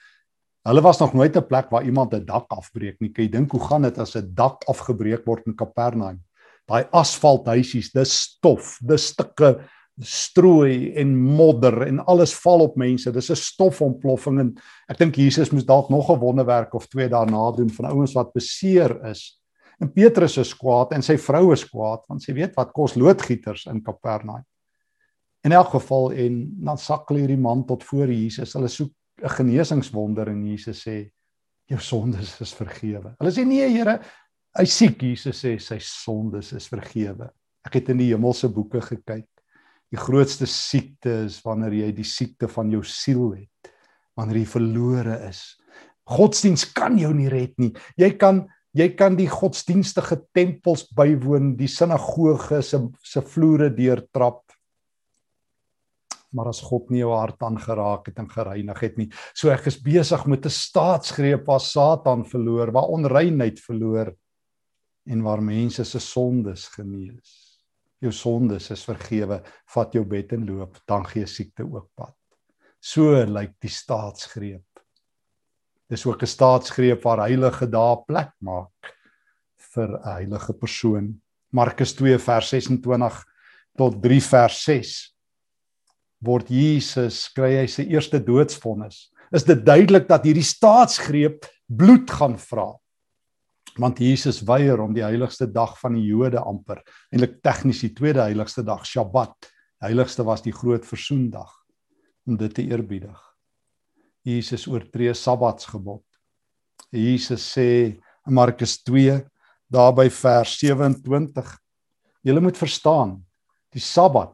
hulle 0.67 0.81
was 0.81 0.99
nog 0.99 1.13
nooit 1.13 1.37
'n 1.37 1.47
plek 1.47 1.71
waar 1.71 1.85
iemand 1.85 2.13
'n 2.13 2.25
dak 2.25 2.45
afbreek 2.49 2.99
nie. 2.99 3.09
Kyk, 3.09 3.31
dink 3.31 3.51
hoe 3.51 3.61
gaan 3.61 3.81
dit 3.83 3.97
as 3.97 4.15
'n 4.15 4.33
dak 4.35 4.63
afgebreek 4.67 5.25
word 5.25 5.47
in 5.47 5.55
Kapernaum? 5.55 6.19
Daai 6.67 6.83
asfalthuisies, 6.91 7.93
dis 7.93 8.11
stof, 8.11 8.77
dis 8.81 9.07
stukke 9.07 9.63
strooi 10.03 10.91
en 10.99 11.15
modder 11.15 11.85
en 11.87 12.01
alles 12.05 12.33
val 12.43 12.65
op 12.65 12.75
mense. 12.75 13.11
Dis 13.11 13.31
'n 13.31 13.35
stofontploffing 13.35 14.39
en 14.39 14.55
ek 14.89 14.97
dink 14.97 15.15
Jesus 15.15 15.51
moes 15.51 15.65
dalk 15.65 15.89
nog 15.89 16.09
'n 16.09 16.19
wonderwerk 16.19 16.73
of 16.73 16.87
twee 16.87 17.07
daarna 17.09 17.51
doen 17.51 17.69
van 17.69 17.85
ouens 17.85 18.13
wat 18.13 18.33
beseer 18.33 19.05
is. 19.05 19.41
En 19.79 19.91
Petrus 19.91 20.37
is 20.37 20.53
kwaad 20.55 20.91
en 20.91 21.01
sy 21.01 21.17
vrou 21.17 21.51
is 21.53 21.63
kwaad 21.63 22.03
want 22.07 22.23
sy 22.23 22.33
weet 22.33 22.55
wat 22.55 22.71
kos 22.71 22.95
loodgieters 22.95 23.65
in 23.65 23.81
Kapernaum. 23.81 24.43
In 25.43 25.51
elk 25.51 25.69
geval 25.69 26.11
en 26.11 26.55
dan 26.63 26.77
sakkel 26.77 27.15
hierdie 27.15 27.37
man 27.37 27.65
tot 27.65 27.83
voor 27.83 28.07
Jesus. 28.07 28.53
Hulle 28.53 28.67
soek 28.67 28.91
'n 29.23 29.29
genesingswonder 29.29 30.27
en 30.27 30.45
Jesus 30.45 30.87
sê 30.87 31.09
jou 31.67 31.79
sondes 31.79 32.41
is 32.41 32.53
vergewe. 32.53 33.15
Hulle 33.19 33.31
sê 33.31 33.45
nee 33.45 33.69
Here, 33.69 33.99
hy 34.57 34.65
siek. 34.65 35.01
Jesus 35.01 35.45
sê 35.45 35.59
sy 35.59 35.77
sondes 35.79 36.53
is 36.53 36.67
vergewe. 36.67 37.29
Ek 37.65 37.73
het 37.73 37.89
in 37.89 37.97
die 37.97 38.13
hemelse 38.13 38.49
boeke 38.49 38.81
gekyk 38.81 39.25
Die 39.95 40.01
grootste 40.03 40.43
siekte 40.49 41.21
is 41.23 41.37
wanneer 41.45 41.71
jy 41.71 41.91
die 41.95 42.07
siekte 42.07 42.49
van 42.51 42.67
jou 42.73 42.81
siel 42.83 43.29
het, 43.31 43.69
wanneer 44.19 44.41
jy 44.41 44.47
verlore 44.51 45.13
is. 45.29 45.39
Godsdiens 46.11 46.65
kan 46.75 46.97
jou 46.99 47.13
nie 47.15 47.29
red 47.31 47.53
nie. 47.61 47.71
Jy 47.95 48.11
kan 48.19 48.43
jy 48.75 48.89
kan 48.99 49.15
die 49.15 49.29
godsdienstige 49.31 50.17
tempels 50.35 50.83
bywoon, 50.97 51.53
die 51.55 51.69
sinagoge 51.71 52.59
se 52.59 52.81
se 53.07 53.23
vloere 53.23 53.69
deurtrap. 53.71 54.41
Maar 56.35 56.51
as 56.51 56.59
God 56.59 56.91
nie 56.91 56.99
jou 56.99 57.13
hart 57.15 57.39
aangeraak 57.47 58.11
het 58.11 58.19
en 58.19 58.27
gereinig 58.27 58.83
het 58.83 58.99
nie, 58.99 59.07
so 59.31 59.47
ek 59.53 59.71
is 59.71 59.79
besig 59.79 60.27
met 60.27 60.43
'n 60.45 60.51
staatsgreep 60.51 61.47
waar 61.47 61.63
Satan 61.63 62.27
verloor, 62.27 62.75
waar 62.75 62.91
onreinheid 62.91 63.63
verloor 63.63 64.11
en 65.07 65.23
waar 65.23 65.41
mense 65.41 65.85
se 65.85 65.99
sondes 65.99 66.67
genees 66.75 67.44
jou 68.05 68.13
sondes 68.13 68.69
is 68.73 68.85
vergewe, 68.87 69.41
vat 69.73 69.95
jou 69.95 70.03
bed 70.05 70.33
en 70.37 70.45
loop, 70.47 70.77
dan 70.87 71.05
gee 71.09 71.25
siekte 71.29 71.65
ook 71.65 71.89
pad. 71.97 72.13
So 72.79 73.17
lyk 73.25 73.55
die 73.63 73.71
staatsgreep. 73.71 74.63
Dis 75.89 76.05
ook 76.05 76.21
'n 76.21 76.27
staatsgreep 76.27 77.03
waar 77.03 77.27
heilige 77.27 77.67
dae 77.69 77.97
plek 78.07 78.31
maak 78.41 78.93
vir 79.73 79.89
'n 79.89 80.03
heilige 80.03 80.53
persoon. 80.53 81.21
Markus 81.51 81.93
2 81.93 82.17
vers 82.17 82.49
26 82.49 83.25
tot 83.77 84.01
3 84.01 84.21
vers 84.21 84.63
6 84.63 85.15
word 86.25 86.49
Jesus 86.49 87.29
kry 87.35 87.55
hy 87.59 87.67
sy 87.67 87.83
eerste 87.83 88.19
doodsvonnis. 88.19 89.11
Is 89.31 89.43
dit 89.43 89.65
duidelik 89.65 90.07
dat 90.07 90.23
hierdie 90.23 90.45
staatsgreep 90.45 91.45
bloed 91.67 92.09
gaan 92.09 92.37
vra? 92.37 92.73
Want 93.79 93.99
Jesus 93.99 94.41
weier 94.47 94.79
om 94.81 94.93
die 94.95 95.03
heiligste 95.03 95.47
dag 95.51 95.75
van 95.79 95.97
die 95.97 96.05
Jode 96.07 96.39
amper 96.39 96.81
eintlik 97.11 97.41
tegnies 97.43 97.81
die 97.83 97.93
tweede 97.95 98.23
heiligste 98.23 98.63
dag 98.63 98.85
Sabbat 98.87 99.51
heiligste 99.83 100.25
was 100.25 100.43
die 100.45 100.53
groot 100.55 100.85
versoendag 100.87 101.51
om 102.25 102.37
dit 102.39 102.53
te 102.55 102.63
eerbiedig. 102.65 103.17
Jesus 104.25 104.65
oortree 104.65 105.13
Sabbatsgebod. 105.13 106.01
Jesus 106.89 107.43
sê 107.53 107.67
in 108.25 108.33
Markus 108.33 108.79
2 108.87 109.19
daarby 109.69 110.07
vers 110.09 110.55
27 110.61 111.51
julle 112.25 112.41
moet 112.41 112.57
verstaan 112.57 113.19
die 113.75 113.83
Sabbat 113.83 114.33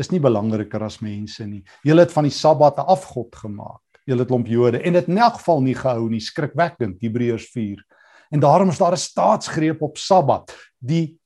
is 0.00 0.10
nie 0.10 0.22
belangriker 0.22 0.82
as 0.86 1.00
mense 1.04 1.44
nie. 1.44 1.60
Julle 1.84 2.06
het 2.06 2.14
van 2.14 2.24
die 2.24 2.34
Sabbat 2.34 2.78
'n 2.78 2.88
afgod 2.88 3.34
gemaak. 3.36 3.82
Julle 4.06 4.22
het 4.24 4.30
lomp 4.30 4.46
Jode 4.48 4.80
en 4.82 4.92
dit 4.92 5.08
in 5.08 5.18
elk 5.18 5.34
geval 5.34 5.60
nie 5.60 5.74
gehou 5.74 6.08
nie. 6.08 6.20
Skrikwekkend 6.20 7.02
Hebreërs 7.02 7.50
4 7.52 7.84
En 8.30 8.40
daarom 8.40 8.68
is 8.68 8.78
daar 8.78 8.92
'n 8.92 8.96
staatsgreep 8.96 9.82
op 9.82 9.98
Sabbat. 9.98 10.70
Die 10.78 11.18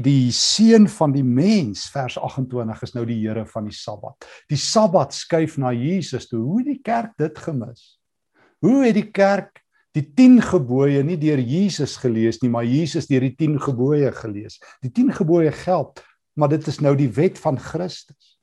die 0.00 0.32
seun 0.32 0.88
van 0.88 1.12
die 1.12 1.24
mens 1.24 1.90
vers 1.90 2.18
28 2.18 2.82
is 2.82 2.94
nou 2.94 3.02
die 3.06 3.18
Here 3.26 3.46
van 3.46 3.64
die 3.64 3.74
Sabbat. 3.76 4.24
Die 4.48 4.56
Sabbat 4.56 5.14
skuif 5.14 5.58
na 5.60 5.72
Jesus 5.72 6.28
toe. 6.28 6.40
Hoe 6.40 6.58
het 6.58 6.66
die 6.66 6.80
kerk 6.82 7.12
dit 7.16 7.38
gemis? 7.38 8.00
Hoe 8.58 8.86
het 8.86 8.94
die 8.94 9.10
kerk 9.10 9.60
die 9.92 10.06
10 10.14 10.40
gebooie 10.42 11.02
nie 11.02 11.18
deur 11.18 11.38
Jesus 11.38 11.96
gelees 11.96 12.40
nie, 12.40 12.50
maar 12.50 12.64
Jesus 12.64 13.06
deur 13.10 13.20
die 13.20 13.34
10 13.36 13.58
gebooie 13.60 14.12
gelees. 14.12 14.60
Die 14.80 14.92
10 14.94 15.12
gebooie 15.18 15.52
geld, 15.52 16.02
maar 16.38 16.48
dit 16.48 16.66
is 16.66 16.80
nou 16.80 16.94
die 16.96 17.10
wet 17.10 17.38
van 17.38 17.58
Christus. 17.58 18.38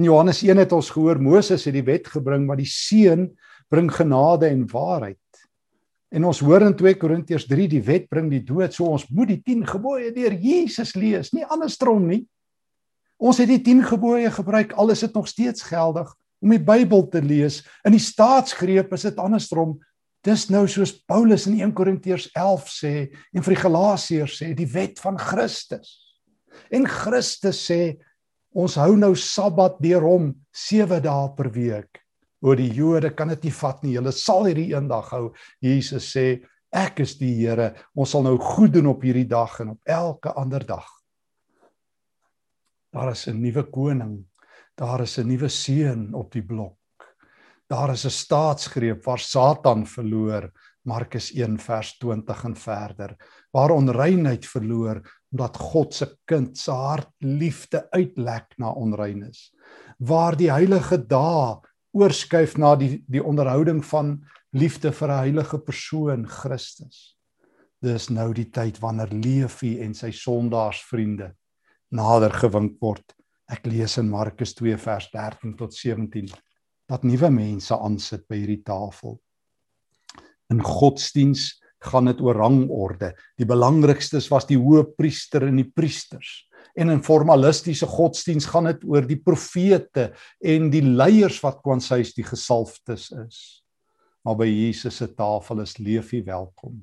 In 0.00 0.08
Johannes 0.08 0.42
1 0.42 0.56
het 0.56 0.72
ons 0.72 0.90
gehoor 0.90 1.20
Moses 1.20 1.66
het 1.68 1.76
die 1.76 1.84
wet 1.84 2.08
gebring, 2.08 2.46
maar 2.48 2.56
die 2.56 2.68
seun 2.68 3.28
bring 3.68 3.90
genade 3.92 4.48
en 4.48 4.64
waarheid. 4.70 5.20
En 6.10 6.26
ons 6.26 6.40
hoor 6.42 6.64
in 6.66 6.74
2 6.74 6.96
Korintiërs 6.98 7.46
3 7.46 7.68
die 7.70 7.82
wet 7.86 8.08
bring 8.10 8.26
die 8.32 8.42
dood, 8.42 8.74
so 8.74 8.88
ons 8.90 9.06
moet 9.14 9.30
die 9.30 9.40
10 9.46 9.62
gebooie 9.70 10.10
deur 10.14 10.34
Jesus 10.34 10.96
lees, 10.98 11.30
nie 11.36 11.46
andersom 11.46 12.08
nie. 12.08 12.24
Ons 13.20 13.38
het 13.42 13.50
die 13.50 13.60
10 13.62 13.84
gebooie 13.92 14.32
gebruik, 14.34 14.74
al 14.80 14.90
is 14.90 15.04
dit 15.04 15.14
nog 15.14 15.28
steeds 15.30 15.62
geldig 15.68 16.10
om 16.40 16.54
die 16.54 16.62
Bybel 16.64 17.04
te 17.12 17.20
lees. 17.22 17.60
In 17.86 17.94
die 17.94 18.02
staatsgreep 18.02 18.90
is 18.96 19.06
dit 19.06 19.22
andersom. 19.22 19.76
Dis 20.26 20.48
nou 20.52 20.66
soos 20.68 20.96
Paulus 21.08 21.46
in 21.48 21.60
1 21.60 21.74
Korintiërs 21.76 22.30
11 22.34 22.68
sê 22.72 22.94
en 23.32 23.44
vir 23.44 23.54
die 23.54 23.62
Galasiërs 23.62 24.40
sê, 24.40 24.50
die 24.56 24.68
wet 24.68 24.98
van 25.00 25.20
Christus. 25.20 25.94
En 26.74 26.88
Christus 26.88 27.60
sê 27.70 27.80
ons 28.50 28.74
hou 28.82 28.96
nou 28.98 29.14
Sabbat 29.14 29.78
deur 29.80 30.04
hom 30.04 30.32
7 30.50 30.98
dae 31.04 31.32
per 31.38 31.52
week 31.54 31.99
oor 32.40 32.56
die 32.56 32.70
Jode 32.72 33.12
kan 33.16 33.28
dit 33.28 33.44
nie 33.44 33.54
vat 33.54 33.82
nie. 33.84 33.96
Hulle 33.98 34.12
sal 34.12 34.48
hierdie 34.48 34.70
eendag 34.72 35.10
hou. 35.14 35.30
Jesus 35.60 36.08
sê, 36.14 36.40
ek 36.72 37.02
is 37.04 37.16
die 37.20 37.32
Here. 37.40 37.74
Ons 37.94 38.14
sal 38.14 38.24
nou 38.24 38.36
goed 38.38 38.72
doen 38.72 38.90
op 38.92 39.04
hierdie 39.04 39.28
dag 39.28 39.58
en 39.60 39.74
op 39.74 39.94
elke 39.98 40.32
ander 40.38 40.64
dag. 40.66 40.88
Daar 42.92 43.12
is 43.12 43.28
'n 43.28 43.40
nuwe 43.40 43.70
koning. 43.70 44.24
Daar 44.76 45.02
is 45.02 45.18
'n 45.18 45.28
nuwe 45.28 45.48
seun 45.48 46.14
op 46.14 46.32
die 46.32 46.42
blok. 46.42 46.76
Daar 47.68 47.92
is 47.92 48.04
'n 48.04 48.10
staatsgreep 48.10 49.04
waar 49.04 49.18
Satan 49.18 49.86
verloor. 49.86 50.50
Markus 50.82 51.30
1 51.34 51.58
vers 51.58 51.98
20 51.98 52.44
en 52.44 52.56
verder. 52.56 53.16
Waar 53.52 53.70
onreinheid 53.70 54.46
verloor 54.46 55.02
omdat 55.30 55.56
God 55.56 55.94
se 55.94 56.18
kind 56.24 56.58
se 56.58 56.70
hart 56.70 57.12
liefde 57.18 57.86
uitlek 57.90 58.54
na 58.58 58.72
onreines. 58.72 59.54
Waar 59.98 60.36
die 60.36 60.50
heilige 60.50 61.06
dae 61.06 61.60
oorskuif 61.96 62.56
na 62.58 62.74
die 62.78 63.00
die 63.10 63.22
onderhouding 63.22 63.82
van 63.86 64.18
liefde 64.52 64.92
vir 64.92 65.08
'n 65.08 65.22
heilige 65.24 65.58
persoon 65.58 66.26
Christus. 66.26 67.16
Dis 67.82 68.10
nou 68.10 68.32
die 68.34 68.50
tyd 68.50 68.78
wanneer 68.80 69.08
Levi 69.08 69.80
en 69.80 69.94
sy 69.94 70.10
sondaarsvriende 70.10 71.34
nader 71.90 72.30
gewink 72.30 72.80
word. 72.80 73.14
Ek 73.48 73.66
lees 73.66 73.98
in 73.98 74.10
Markus 74.10 74.54
2 74.54 74.76
vers 74.76 75.08
13 75.10 75.56
tot 75.56 75.74
17 75.74 76.28
dat 76.88 77.02
nuwe 77.02 77.30
mense 77.30 77.74
aansit 77.74 78.28
by 78.28 78.36
hierdie 78.36 78.64
tafel. 78.64 79.20
In 80.50 80.62
godsdiens 80.62 81.60
gaan 81.80 82.04
dit 82.04 82.20
oor 82.20 82.36
rangorde. 82.36 83.14
Die 83.38 83.46
belangrikstes 83.46 84.28
was 84.30 84.46
die 84.46 84.58
hoëpriester 84.58 85.46
en 85.48 85.56
die 85.56 85.70
priesters 85.70 86.49
en 86.74 86.90
in 86.90 87.02
formalistiese 87.02 87.86
godsdiens 87.86 88.46
gaan 88.46 88.70
dit 88.70 88.84
oor 88.84 89.06
die 89.06 89.18
profete 89.18 90.10
en 90.38 90.70
die 90.70 90.84
leiers 90.84 91.40
wat 91.42 91.62
kwansuis 91.64 92.14
die 92.16 92.26
gesalftes 92.26 93.10
is. 93.26 93.40
Maar 94.24 94.36
by 94.36 94.48
Jesus 94.48 95.00
se 95.00 95.08
tafel 95.16 95.62
is 95.64 95.78
leefie 95.78 96.24
welkom. 96.26 96.80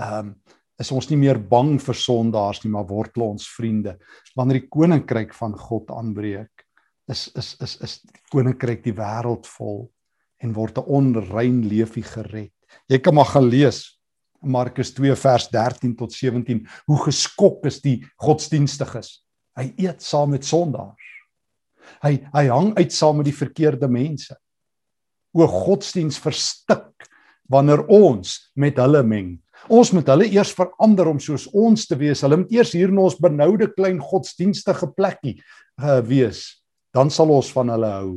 Ehm 0.00 0.34
um, 0.34 0.36
is 0.82 0.90
ons 0.90 1.06
nie 1.06 1.18
meer 1.20 1.38
bang 1.38 1.76
vir 1.78 1.94
sondaars 1.94 2.64
nie, 2.64 2.70
maar 2.74 2.88
word 2.88 3.14
ons 3.22 3.44
vriende. 3.46 3.92
Wanneer 4.34 4.58
die 4.58 4.70
koninkryk 4.74 5.30
van 5.38 5.54
God 5.54 5.92
aanbreek, 5.94 6.64
is 7.06 7.28
is 7.38 7.54
is 7.62 7.76
is 7.84 7.98
die 8.02 8.22
koninkryk 8.32 8.82
die 8.82 8.96
wêreld 8.96 9.46
vol 9.58 9.84
en 10.42 10.54
word 10.56 10.78
'n 10.78 10.88
onrein 10.98 11.62
leefie 11.68 12.02
gered. 12.02 12.52
Jy 12.88 12.98
kan 12.98 13.14
maar 13.14 13.30
gaan 13.30 13.48
lees 13.48 13.93
Markus 14.46 14.92
2 14.96 15.16
vers 15.18 15.48
13 15.52 15.94
tot 15.98 16.12
17 16.12 16.62
hoe 16.86 16.98
geskok 17.04 17.66
is 17.70 17.80
die 17.84 17.98
godsdienstiges. 18.22 19.20
Hy 19.58 19.70
eet 19.86 20.02
saam 20.02 20.34
met 20.34 20.46
sondaars. 20.46 21.10
Hy 22.04 22.16
hy 22.34 22.46
hang 22.48 22.72
uit 22.78 22.92
saam 22.92 23.20
met 23.20 23.28
die 23.28 23.36
verkeerde 23.36 23.88
mense. 23.90 24.34
O 25.34 25.46
godsdiens 25.50 26.18
verstik 26.22 27.08
wanneer 27.50 27.84
ons 27.92 28.38
met 28.56 28.78
hulle 28.80 29.02
meng. 29.06 29.34
Ons 29.72 29.92
moet 29.96 30.08
hulle 30.12 30.28
eers 30.28 30.52
verander 30.56 31.08
om 31.08 31.20
soos 31.22 31.46
ons 31.56 31.86
te 31.88 31.96
wees. 31.98 32.22
Hulle 32.24 32.42
moet 32.42 32.52
eers 32.52 32.74
hier 32.76 32.92
in 32.92 33.00
ons 33.00 33.16
benoude 33.20 33.70
klein 33.76 34.00
godsdienstige 34.02 34.90
plekkie 34.96 35.38
uh, 35.80 36.00
wees. 36.04 36.46
Dan 36.94 37.10
sal 37.12 37.32
ons 37.32 37.50
van 37.54 37.72
hulle 37.74 37.92
hou. 37.96 38.10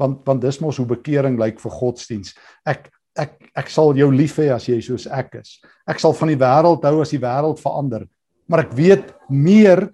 Want 0.00 0.26
want 0.26 0.42
dis 0.42 0.60
mos 0.62 0.80
hoe 0.80 0.88
bekering 0.88 1.38
lyk 1.40 1.60
vir 1.62 1.74
godsdiens. 1.78 2.34
Ek 2.68 2.90
ek 3.18 3.36
ek 3.58 3.68
sal 3.68 3.92
jou 3.96 4.08
lief 4.12 4.38
hê 4.40 4.48
as 4.54 4.66
jy 4.68 4.78
soos 4.80 5.06
ek 5.06 5.36
is. 5.42 5.58
Ek 5.88 6.00
sal 6.00 6.14
van 6.16 6.32
die 6.32 6.40
wêreld 6.40 6.84
hou 6.88 7.00
as 7.02 7.12
die 7.12 7.20
wêreld 7.20 7.60
verander. 7.60 8.06
Maar 8.48 8.64
ek 8.66 8.72
weet 8.76 9.12
meer 9.28 9.90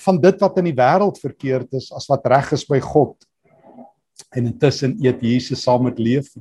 van 0.00 0.18
dit 0.20 0.40
wat 0.42 0.58
in 0.58 0.70
die 0.70 0.76
wêreld 0.76 1.20
verkeerd 1.22 1.76
is 1.78 1.90
as 1.94 2.08
wat 2.10 2.26
reg 2.30 2.52
is 2.56 2.64
by 2.66 2.80
God. 2.82 3.14
En 4.34 4.48
intussen 4.50 4.96
eet 5.04 5.22
Jesus 5.22 5.62
saam 5.66 5.86
met 5.86 6.00
leef. 6.02 6.32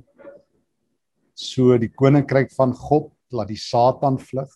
So 1.38 1.78
die 1.80 1.92
koninkryk 1.92 2.51
van 2.56 2.74
God 2.75 3.12
laat 3.32 3.51
die 3.51 3.62
Satan 3.62 4.18
vlug. 4.20 4.50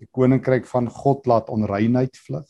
Die 0.00 0.08
koninkryk 0.12 0.68
van 0.68 0.90
God 0.92 1.26
laat 1.30 1.50
onreinheid 1.52 2.16
vlug. 2.26 2.48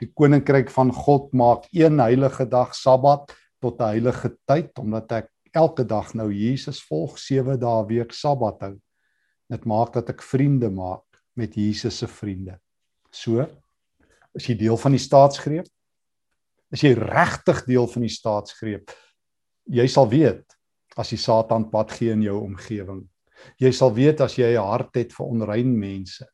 Die 0.00 0.08
koninkryk 0.12 0.70
van 0.72 0.92
God 0.92 1.32
maak 1.36 1.68
een 1.72 2.00
heilige 2.00 2.48
dag 2.48 2.74
Sabbat 2.74 3.32
tot 3.60 3.80
'n 3.80 3.92
heilige 3.96 4.36
tyd 4.46 4.72
omdat 4.78 5.12
ek 5.12 5.30
elke 5.56 5.86
dag 5.88 6.12
nou 6.14 6.28
Jesus 6.32 6.82
volg 6.84 7.16
7 7.18 7.56
dae 7.60 7.86
week 7.88 8.12
Sabbat 8.12 8.60
hou. 8.66 8.74
Dit 9.50 9.64
maak 9.64 9.94
dat 9.94 10.10
ek 10.12 10.24
vriende 10.26 10.70
maak 10.72 11.04
met 11.38 11.56
Jesus 11.56 12.00
se 12.02 12.08
vriende. 12.10 12.58
So 13.12 13.46
is 14.36 14.48
jy 14.50 14.56
deel 14.60 14.76
van 14.76 14.92
die 14.92 15.00
staatsgreep? 15.00 15.68
Is 16.74 16.82
jy 16.84 16.92
regtig 16.98 17.62
deel 17.68 17.86
van 17.88 18.04
die 18.04 18.12
staatsgreep? 18.12 18.92
Jy 19.72 19.86
sal 19.88 20.08
weet 20.10 20.56
as 20.96 21.12
die 21.12 21.20
Satan 21.20 21.68
pad 21.72 21.94
gee 21.96 22.12
in 22.12 22.24
jou 22.24 22.36
omgewing. 22.42 23.04
Jy 23.60 23.72
sal 23.76 23.92
weet 23.96 24.20
as 24.24 24.36
jy 24.36 24.56
'n 24.56 24.64
hart 24.64 24.96
het 24.96 25.12
vir 25.12 25.26
onrein 25.26 25.72
mense 25.78 26.26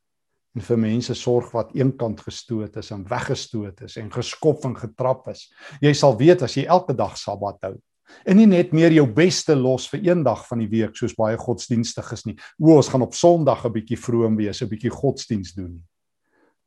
en 0.55 0.61
vir 0.61 0.77
mense 0.77 1.15
sorg 1.15 1.53
wat 1.53 1.75
eenkant 1.75 2.21
gestoot 2.21 2.77
is 2.77 2.91
en 2.91 3.05
weggestoot 3.05 3.83
is 3.83 3.97
en 3.97 4.11
geskop 4.11 4.65
en 4.65 4.75
getrap 4.77 5.29
is. 5.29 5.51
Jy 5.81 5.93
sal 5.95 6.17
weet 6.17 6.43
as 6.43 6.57
jy 6.57 6.67
elke 6.67 6.95
dag 6.95 7.17
Sabbat 7.17 7.59
hou 7.63 7.77
en 8.25 8.37
nie 8.37 8.47
net 8.47 8.73
meer 8.73 8.93
jou 8.93 9.07
beste 9.07 9.55
los 9.55 9.89
vir 9.93 10.05
een 10.09 10.23
dag 10.25 10.45
van 10.49 10.59
die 10.59 10.71
week 10.71 10.97
soos 10.97 11.15
baie 11.19 11.37
godsdienstiges 11.37 12.27
nie. 12.27 12.37
O, 12.59 12.77
ons 12.77 12.89
gaan 12.89 13.03
op 13.03 13.15
Sondag 13.15 13.65
'n 13.67 13.73
bietjie 13.73 13.99
vroom 13.99 14.37
wees, 14.37 14.63
'n 14.63 14.69
bietjie 14.69 14.91
godsdiens 14.91 15.53
doen. 15.55 15.83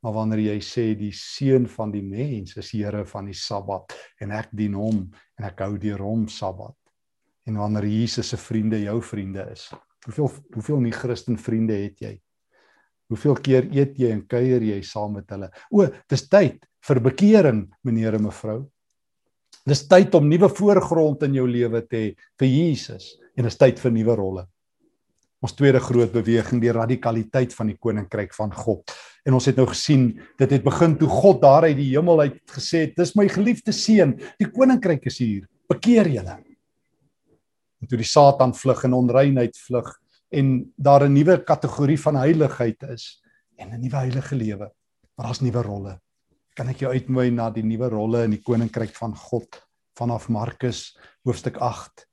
Maar 0.06 0.14
wanneer 0.14 0.40
jy 0.40 0.60
sê 0.62 0.84
die 0.94 1.12
seun 1.12 1.68
van 1.68 1.92
die 1.92 2.04
mens 2.04 2.58
is 2.58 2.72
Here 2.72 3.06
van 3.06 3.26
die 3.26 3.34
Sabbat 3.34 3.96
en 4.22 4.32
ek 4.32 4.50
dien 4.52 4.74
hom 4.74 5.12
en 5.40 5.48
ek 5.48 5.60
hou 5.60 5.78
deur 5.78 6.00
hom 6.00 6.28
Sabbat. 6.28 6.76
En 7.48 7.58
wanneer 7.58 7.86
Jesus 7.86 8.30
se 8.30 8.38
vriende 8.38 8.82
jou 8.82 9.02
vriende 9.02 9.48
is. 9.52 9.72
Hoeveel 10.06 10.30
hoeveel 10.54 10.80
nie 10.80 10.94
Christen 10.94 11.38
vriende 11.38 11.74
het 11.74 12.00
jy? 12.00 12.14
Hoeveel 13.10 13.36
keer 13.42 13.68
eet 13.74 13.98
jy 13.98 14.12
en 14.14 14.24
kuier 14.30 14.62
jy 14.62 14.80
saam 14.86 15.18
met 15.18 15.30
hulle? 15.34 15.50
O, 15.72 15.86
dis 16.10 16.28
tyd 16.30 16.66
vir 16.86 17.02
bekering, 17.02 17.66
meneer 17.86 18.18
en 18.18 18.26
mevrou. 18.28 18.60
Dis 19.66 19.88
tyd 19.90 20.14
om 20.14 20.28
nuwe 20.30 20.50
voorgrond 20.54 21.24
in 21.26 21.40
jou 21.40 21.46
lewe 21.50 21.82
te 21.90 21.98
hê 21.98 22.10
vir 22.38 22.50
Jesus 22.52 23.16
en 23.36 23.48
dis 23.48 23.58
tyd 23.58 23.80
vir 23.82 23.94
nuwe 23.96 24.16
rolle. 24.20 24.44
Ons 25.42 25.56
tweede 25.58 25.82
groot 25.82 26.14
beweging 26.14 26.62
die 26.62 26.74
radikaliteit 26.74 27.54
van 27.54 27.72
die 27.72 27.78
koninkryk 27.82 28.34
van 28.38 28.54
God. 28.54 28.94
En 29.26 29.36
ons 29.38 29.50
het 29.50 29.58
nou 29.58 29.66
gesien, 29.72 30.08
dit 30.40 30.54
het 30.54 30.64
begin 30.66 30.96
toe 31.00 31.10
God 31.10 31.42
daar 31.42 31.66
uit 31.66 31.76
die 31.78 31.90
hemel 31.96 32.28
uit 32.28 32.38
gesê 32.54 32.86
het, 32.86 32.96
dis 32.98 33.16
my 33.18 33.26
geliefde 33.30 33.74
seun, 33.74 34.16
die 34.42 34.50
koninkryk 34.54 35.10
is 35.10 35.20
hier. 35.22 35.50
Bekeer 35.70 36.12
julle. 36.14 36.38
En 37.82 37.90
toe 37.90 38.00
die 38.00 38.10
Satan 38.10 38.54
vlug 38.58 38.86
en 38.86 38.98
onreinheid 39.02 39.58
vlug 39.66 39.92
en 40.30 40.56
daar 40.78 41.06
'n 41.06 41.14
nuwe 41.14 41.44
kategorie 41.44 41.98
van 41.98 42.16
heiligheid 42.22 42.84
is 42.94 43.22
en 43.58 43.74
'n 43.74 43.82
nuwe 43.82 43.98
heilige 43.98 44.36
lewe. 44.36 44.72
Maar 45.18 45.26
daar's 45.26 45.42
nuwe 45.42 45.62
rolle. 45.62 46.00
Kan 46.56 46.72
ek 46.72 46.86
jou 46.86 46.92
uitnooi 46.94 47.30
na 47.36 47.50
die 47.52 47.66
nuwe 47.68 47.90
rolle 47.92 48.24
in 48.26 48.36
die 48.38 48.44
koninkryk 48.44 48.94
van 48.96 49.16
God 49.16 49.60
vanaf 50.00 50.30
Markus 50.32 50.94
hoofstuk 51.28 51.60
8. 51.60 52.06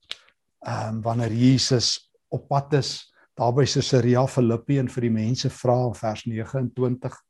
Ehm 0.66 0.96
um, 0.96 1.02
wanneer 1.02 1.32
Jesus 1.34 2.10
op 2.30 2.48
pad 2.48 2.74
is 2.78 3.12
daar 3.38 3.52
by 3.54 3.64
Caesarea 3.66 4.26
Philippi 4.26 4.78
en 4.78 4.90
vir 4.90 5.06
die 5.06 5.14
mense 5.14 5.50
vra 5.50 5.76
in 5.88 5.94
vers 5.94 6.24
29 6.26 7.20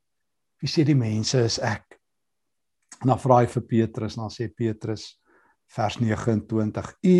wie 0.63 0.71
sê 0.71 0.85
die 0.87 0.95
mense 0.95 1.41
is 1.43 1.59
ek? 1.59 1.99
En 3.03 3.11
dan 3.11 3.19
vra 3.19 3.41
hy 3.41 3.47
vir 3.51 3.65
Petrus 3.67 4.15
en 4.15 4.23
dan 4.25 4.33
sê 4.33 4.47
Petrus 4.47 5.09
vers 5.75 5.99
29 5.99 6.91
u 7.03 7.17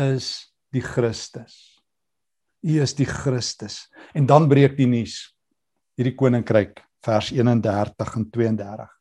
is 0.00 0.28
die 0.72 0.82
Christus. 0.84 1.56
U 2.64 2.80
is 2.82 2.94
die 2.96 3.06
Christus. 3.06 3.84
En 4.16 4.26
dan 4.26 4.48
breek 4.48 4.76
die 4.78 4.88
nuus. 4.88 5.20
Hierdie 5.96 6.16
koninkryk 6.16 6.80
vers 7.04 7.30
31 7.32 8.16
en 8.16 8.30
32 8.32 8.95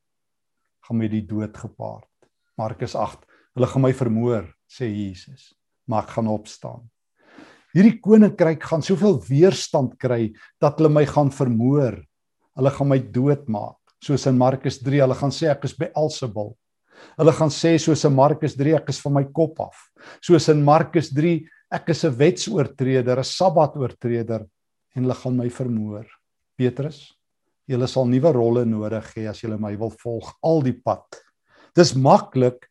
gaan 0.87 0.97
met 0.97 1.11
die 1.11 1.25
dood 1.25 1.57
gepaard 1.57 2.09
Markus 2.57 2.95
8 2.95 3.25
hulle 3.55 3.67
gaan 3.67 3.85
my 3.85 3.93
vermoor 3.93 4.49
sê 4.67 4.89
Jesus 4.89 5.53
maar 5.85 6.03
ek 6.03 6.17
gaan 6.17 6.31
opstaan 6.31 6.85
hierdie 7.75 7.97
koninkryk 7.99 8.63
gaan 8.63 8.83
soveel 8.85 9.17
weerstand 9.27 9.97
kry 9.99 10.29
dat 10.63 10.79
hulle 10.79 10.93
my 10.95 11.03
gaan 11.09 11.31
vermoor. 11.35 11.99
Hulle 12.55 12.71
gaan 12.71 12.87
my 12.87 12.99
doodmaak. 12.99 13.75
Soos 14.03 14.27
in 14.29 14.37
Markus 14.39 14.79
3, 14.83 15.01
hulle 15.03 15.17
gaan 15.19 15.33
sê 15.33 15.49
ek 15.51 15.65
is 15.67 15.75
by 15.75 15.89
Elsebul. 15.97 16.53
Hulle 17.19 17.33
gaan 17.35 17.51
sê 17.51 17.73
soos 17.81 18.05
in 18.07 18.15
Markus 18.15 18.55
3 18.55 18.77
ek 18.79 18.93
is 18.93 19.01
van 19.03 19.17
my 19.17 19.25
kop 19.35 19.59
af. 19.65 19.75
Soos 20.23 20.47
in 20.53 20.63
Markus 20.63 21.11
3 21.11 21.41
ek 21.75 21.89
is 21.91 22.05
'n 22.05 22.15
wetsoortreder, 22.15 23.19
'n 23.19 23.23
sabbatoortreder 23.23 24.47
en 24.95 25.03
hulle 25.03 25.15
gaan 25.15 25.35
my 25.35 25.49
vermoor. 25.49 26.05
Petrus, 26.55 27.11
julle 27.69 27.87
sal 27.89 28.07
nuwe 28.09 28.31
rolle 28.35 28.65
nodig 28.69 29.07
hê 29.17 29.27
as 29.31 29.41
julle 29.43 29.57
my 29.61 29.73
wil 29.79 29.93
volg 30.03 30.31
al 30.45 30.63
die 30.65 30.75
pad. 30.77 31.05
Dis 31.75 31.95
maklik 31.95 32.69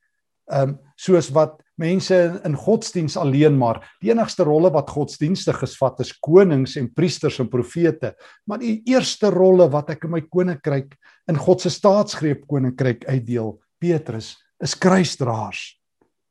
ehm 0.53 0.75
um, 0.75 0.81
soos 1.01 1.31
wat 1.35 1.57
mense 1.81 2.15
in 2.47 2.55
godsdiens 2.55 3.17
alleen 3.19 3.57
maar 3.59 3.81
die 4.03 4.13
enigste 4.13 4.45
rolle 4.47 4.71
wat 4.71 4.93
godsdienstig 4.95 5.57
gesvat 5.59 5.99
is 6.05 6.13
konings 6.23 6.77
en 6.79 6.87
priesters 6.95 7.41
en 7.43 7.49
profete. 7.51 8.13
Maar 8.47 8.61
die 8.63 8.77
eerste 8.93 9.33
rolle 9.35 9.67
wat 9.73 9.91
ek 9.97 10.07
in 10.07 10.15
my 10.15 10.23
koninkryk 10.23 10.95
in 11.31 11.41
God 11.41 11.65
se 11.65 11.73
staatsgreep 11.75 12.47
koninkryk 12.47 13.09
uitdeel 13.09 13.57
Petrus 13.83 14.37
is 14.63 14.77
kruisdraers. 14.79 15.75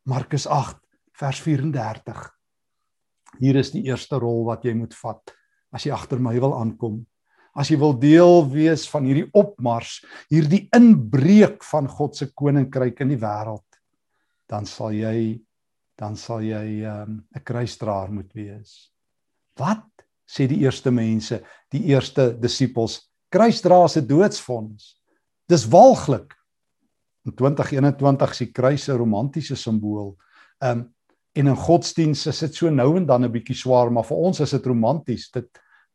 Markus 0.07 0.47
8 0.47 0.79
vers 1.19 1.43
34 1.43 2.23
Hier 3.41 3.57
is 3.57 3.71
die 3.73 3.83
eerste 3.89 4.19
rol 4.21 4.43
wat 4.47 4.65
jy 4.65 4.75
moet 4.77 4.93
vat 5.01 5.33
as 5.73 5.87
jy 5.87 5.93
agter 5.95 6.21
my 6.21 6.35
wil 6.39 6.53
aankom 6.55 7.01
as 7.55 7.69
jy 7.69 7.77
wil 7.77 7.93
deel 7.93 8.49
wees 8.49 8.87
van 8.89 9.05
hierdie 9.05 9.29
opmars 9.33 10.01
hierdie 10.29 10.67
inbreuk 10.75 11.63
van 11.63 11.87
God 11.87 12.15
se 12.15 12.31
koninkryk 12.33 13.01
in 13.01 13.09
die 13.09 13.21
wêreld 13.21 13.67
dan 14.49 14.65
sal 14.65 14.91
jy 14.91 15.41
dan 15.99 16.17
sal 16.17 16.41
jy 16.41 16.83
um, 16.89 17.21
'n 17.21 17.37
um, 17.37 17.43
kruisdraer 17.45 18.11
moet 18.11 18.31
wees. 18.33 18.91
Wat 19.59 19.85
sê 20.25 20.47
die 20.49 20.63
eerste 20.65 20.91
mense, 20.91 21.41
die 21.69 21.83
eerste 21.93 22.33
disippels? 22.33 22.99
Kruisdraer 23.29 23.89
se 23.89 24.01
doodsvonnis. 24.01 24.95
Dis 25.49 25.67
walglik. 25.69 26.33
In 27.25 27.35
2021 27.37 28.31
is 28.31 28.41
die 28.43 28.51
kruis 28.51 28.89
'n 28.89 28.97
romantiese 28.97 29.55
simbool. 29.55 30.17
Um 30.61 30.89
en 31.35 31.47
in 31.47 31.55
godsdiens 31.57 32.27
is 32.27 32.39
dit 32.39 32.55
so 32.55 32.69
nou 32.69 32.97
en 32.97 33.05
dan 33.05 33.25
'n 33.25 33.31
bietjie 33.31 33.55
swaar, 33.55 33.91
maar 33.91 34.03
vir 34.03 34.17
ons 34.17 34.39
is 34.39 34.51
dit 34.51 34.65
romanties. 34.65 35.31
Dit 35.31 35.49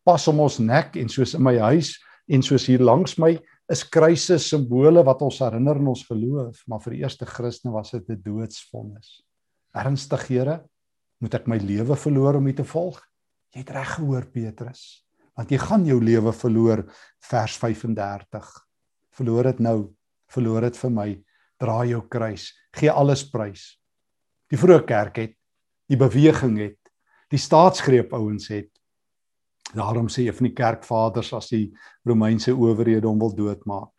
pas 0.08 0.24
om 0.30 0.40
ons 0.40 0.56
nek 0.62 0.96
en 0.96 1.10
soos 1.12 1.34
in 1.36 1.44
my 1.44 1.58
huis 1.68 1.92
en 2.32 2.44
soos 2.44 2.64
hier 2.68 2.80
langs 2.80 3.18
my 3.20 3.34
is 3.68 3.84
kruise 3.84 4.38
simbole 4.40 5.02
wat 5.04 5.20
ons 5.24 5.40
herinner 5.44 5.76
in 5.76 5.90
ons 5.92 6.04
geloof, 6.08 6.62
maar 6.68 6.80
vir 6.80 6.94
die 6.94 7.02
eerste 7.02 7.28
Christene 7.28 7.74
was 7.74 7.92
dit 7.92 8.08
'n 8.08 8.22
doodsvonnis. 8.24 9.20
Ernstig, 9.74 10.28
Here, 10.28 10.64
moet 11.20 11.34
ek 11.34 11.46
my 11.46 11.58
lewe 11.58 11.96
verloor 11.96 12.36
om 12.36 12.46
U 12.46 12.52
te 12.52 12.64
volg? 12.64 13.02
Jy 13.52 13.60
het 13.60 13.70
reg 13.70 13.94
gehoor, 13.96 14.24
Petrus, 14.32 15.04
want 15.36 15.50
jy 15.50 15.58
gaan 15.58 15.84
jou 15.84 16.00
lewe 16.00 16.32
verloor, 16.32 16.84
vers 17.20 17.56
35. 17.56 18.48
Verloor 19.12 19.44
dit 19.44 19.60
nou, 19.60 19.94
verloor 20.30 20.62
dit 20.62 20.76
vir 20.76 20.90
my. 20.90 21.24
Dra 21.60 21.84
jou 21.84 22.08
kruis, 22.08 22.54
gee 22.72 22.90
alles 22.90 23.30
prys. 23.30 23.78
Die 24.50 24.56
vroeë 24.56 24.86
kerk 24.86 25.16
het 25.16 25.34
die 25.88 25.96
beweging 25.96 26.58
het, 26.58 26.78
die 27.30 27.38
staatsgreep 27.38 28.12
ouens 28.12 28.48
het 28.48 28.77
Daarom 29.76 30.08
sê 30.08 30.24
een 30.24 30.36
van 30.36 30.48
die 30.48 30.56
kerkvaders 30.56 31.32
as 31.36 31.50
die 31.52 31.66
Romeinse 32.08 32.54
owerhede 32.54 33.08
hom 33.08 33.18
wil 33.20 33.34
doodmaak. 33.36 33.92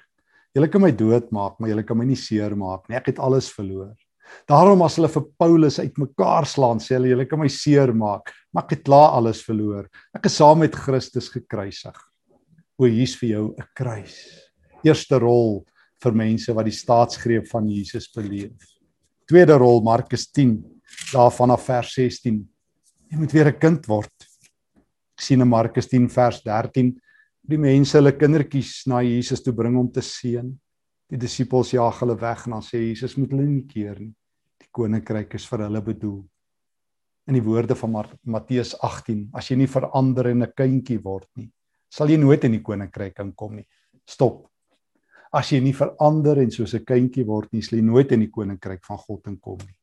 Julle 0.58 0.70
kan 0.72 0.82
my 0.82 0.92
doodmaak, 0.98 1.60
maar 1.60 1.70
julle 1.70 1.86
kan 1.86 2.00
my 2.00 2.08
nie 2.10 2.18
seermaak 2.18 2.88
nie. 2.90 2.98
Ek 2.98 3.12
het 3.12 3.22
alles 3.22 3.52
verloor. 3.54 3.94
Daarom 4.50 4.82
as 4.86 4.98
hulle 4.98 5.10
vir 5.10 5.26
Paulus 5.42 5.78
uitmekaar 5.82 6.48
slaan, 6.50 6.82
sê 6.82 6.96
hulle 6.98 7.12
julle 7.12 7.26
kan 7.30 7.42
my 7.42 7.50
seermaak, 7.54 8.32
maar 8.54 8.66
ek 8.66 8.78
het 8.78 8.84
klaar 8.90 9.18
alles 9.18 9.44
verloor. 9.46 9.86
Ek 10.18 10.26
is 10.26 10.38
saam 10.42 10.62
met 10.64 10.78
Christus 10.78 11.30
gekruisig. 11.34 11.98
O, 12.80 12.86
hier's 12.86 13.16
vir 13.20 13.30
jou 13.30 13.46
'n 13.54 13.70
kruis. 13.76 14.18
Eerste 14.84 15.20
rol 15.20 15.66
vir 16.02 16.14
mense 16.14 16.54
wat 16.54 16.66
die 16.66 16.78
staatsgreep 16.78 17.48
van 17.48 17.68
Jesus 17.68 18.08
beleef. 18.08 18.58
Tweede 19.28 19.58
rol 19.58 19.84
Markus 19.84 20.32
10 20.32 20.64
daarvan 21.14 21.52
af 21.52 21.66
vers 21.66 21.94
16. 21.94 22.48
Jy 23.12 23.18
moet 23.18 23.34
weer 23.34 23.48
'n 23.48 23.60
kind 23.60 23.86
word 23.88 24.19
sien 25.20 25.42
in 25.42 25.50
Markus 25.50 25.88
10 25.92 26.10
vers 26.10 26.42
13 26.44 26.94
die 27.50 27.58
mense 27.58 27.98
hulle 27.98 28.14
kindertjies 28.18 28.88
na 28.88 29.02
Jesus 29.02 29.42
toe 29.44 29.54
bring 29.54 29.78
om 29.80 29.88
te 29.92 30.04
seën. 30.06 30.50
Die 31.10 31.18
disippels 31.18 31.74
jaag 31.74 32.02
hulle 32.04 32.16
weg 32.20 32.46
en 32.46 32.58
dan 32.58 32.66
sê 32.66 32.84
Jesus 32.84 33.18
moet 33.18 33.32
hulle 33.34 33.48
nie 33.48 33.66
keer 33.68 33.98
nie. 34.00 34.14
Die 34.60 34.70
koninkryk 34.72 35.34
is 35.36 35.48
vir 35.50 35.66
hulle 35.66 35.82
bedoel. 35.82 36.22
In 37.30 37.38
die 37.38 37.46
woorde 37.46 37.76
van 37.78 37.96
Matteus 38.26 38.76
18, 38.86 39.30
as 39.34 39.50
jy 39.50 39.58
nie 39.58 39.70
verander 39.70 40.30
en 40.30 40.44
'n 40.44 40.54
kindjie 40.56 41.02
word 41.04 41.30
nie, 41.38 41.50
sal 41.90 42.10
jy 42.10 42.18
nooit 42.18 42.44
in 42.44 42.52
die 42.52 42.64
koninkryk 42.64 43.20
inkom 43.20 43.56
nie. 43.56 43.68
Stop. 44.06 44.50
as 45.32 45.52
jy 45.52 45.60
nie 45.62 45.76
verander 45.78 46.40
en 46.42 46.50
soos 46.52 46.74
'n 46.74 46.86
kindjie 46.86 47.26
word 47.26 47.54
nie, 47.54 47.62
sal 47.62 47.78
jy 47.78 47.86
nooit 47.86 48.12
in 48.12 48.22
die 48.22 48.32
koninkryk 48.32 48.84
van 48.84 48.98
God 48.98 49.28
inkom 49.28 49.60
nie. 49.60 49.78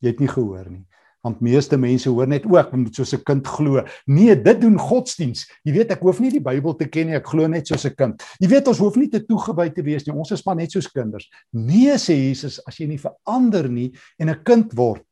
Jy 0.00 0.08
het 0.08 0.20
nie 0.20 0.28
gehoor 0.28 0.70
nie. 0.70 0.86
Want 1.26 1.40
meeste 1.40 1.76
mense 1.76 2.08
hoor 2.08 2.28
net 2.30 2.46
ook 2.46 2.72
moet 2.72 2.94
soos 2.94 3.14
'n 3.14 3.24
kind 3.24 3.46
glo. 3.46 3.84
Nee, 4.06 4.36
dit 4.42 4.60
doen 4.60 4.78
godsdiens. 4.78 5.46
Jy 5.64 5.72
weet 5.72 5.90
ek 5.90 6.00
hoef 6.00 6.20
nie 6.20 6.30
die 6.30 6.40
Bybel 6.40 6.76
te 6.76 6.86
ken 6.86 7.06
nie, 7.06 7.16
ek 7.16 7.26
glo 7.26 7.46
net 7.46 7.66
soos 7.66 7.84
'n 7.86 7.94
kind. 7.94 8.22
Jy 8.40 8.48
weet 8.48 8.68
ons 8.68 8.78
hoef 8.78 8.96
nie 8.96 9.08
te 9.08 9.20
toegewy 9.20 9.70
te 9.70 9.82
wees 9.82 10.06
nie. 10.06 10.14
Ons 10.14 10.30
is 10.32 10.44
maar 10.46 10.56
net 10.56 10.70
soos 10.70 10.86
kinders. 10.86 11.28
Nee 11.52 11.96
sê 11.96 12.14
Jesus, 12.14 12.60
as 12.66 12.76
jy 12.78 12.86
nie 12.86 12.98
verander 12.98 13.68
nie 13.68 13.92
en 14.18 14.30
'n 14.30 14.42
kind 14.44 14.72
word, 14.74 15.04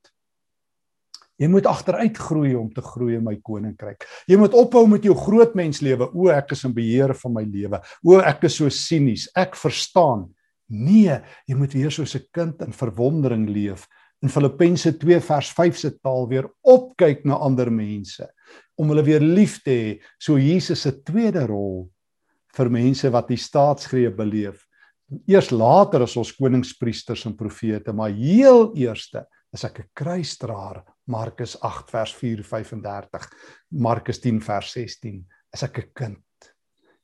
Jy 1.37 1.51
moet 1.53 1.66
agteruit 1.69 2.16
groei 2.16 2.55
om 2.57 2.71
te 2.73 2.81
groei 2.81 3.19
in 3.19 3.25
my 3.25 3.35
koninkryk. 3.45 4.07
Jy 4.29 4.38
moet 4.40 4.55
ophou 4.57 4.87
met 4.88 5.05
jou 5.05 5.12
groot 5.14 5.53
mens 5.59 5.83
lewe. 5.85 6.09
O, 6.14 6.31
ek 6.33 6.55
is 6.57 6.64
in 6.64 6.73
beheer 6.77 7.12
van 7.14 7.35
my 7.35 7.45
lewe. 7.45 7.81
O, 8.05 8.16
ek 8.25 8.47
is 8.49 8.57
so 8.57 8.73
sinies. 8.73 9.29
Ek 9.37 9.57
verstaan. 9.61 10.31
Nee, 10.73 11.21
jy 11.47 11.55
moet 11.59 11.77
weer 11.77 11.92
soos 11.92 12.16
'n 12.16 12.25
kind 12.33 12.62
in 12.62 12.73
verwondering 12.73 13.49
leef. 13.49 13.87
In 14.25 14.33
Filippense 14.33 14.97
2 14.97 15.21
vers 15.21 15.51
5 15.53 15.79
se 15.79 15.91
taal 16.01 16.29
weer 16.29 16.49
opkyk 16.63 17.25
na 17.29 17.37
ander 17.37 17.71
mense 17.71 18.27
om 18.77 18.91
hulle 18.93 19.05
weer 19.05 19.25
lief 19.25 19.61
te 19.65 19.73
hê. 19.73 19.93
So 20.21 20.39
Jesus 20.41 20.83
se 20.85 20.93
tweede 21.05 21.47
rol 21.49 21.87
vir 22.57 22.71
mense 22.73 23.11
wat 23.13 23.29
die 23.29 23.41
staatsgreep 23.41 24.17
beleef. 24.17 24.63
Eers 25.29 25.53
later 25.53 26.03
as 26.03 26.17
ons 26.19 26.33
koningspriesters 26.35 27.27
en 27.29 27.37
profete, 27.37 27.93
maar 27.93 28.11
heel 28.11 28.73
eerste 28.77 29.27
is 29.55 29.65
ek 29.65 29.81
'n 29.81 29.91
kruisdraer 29.95 30.83
Markus 31.07 31.57
8 31.63 31.91
vers 31.91 32.13
4:35 32.13 33.29
Markus 33.71 34.19
10 34.21 34.41
vers 34.41 34.73
16 34.73 35.25
is 35.55 35.63
ek 35.63 35.79
'n 35.79 35.91
kind 35.95 36.26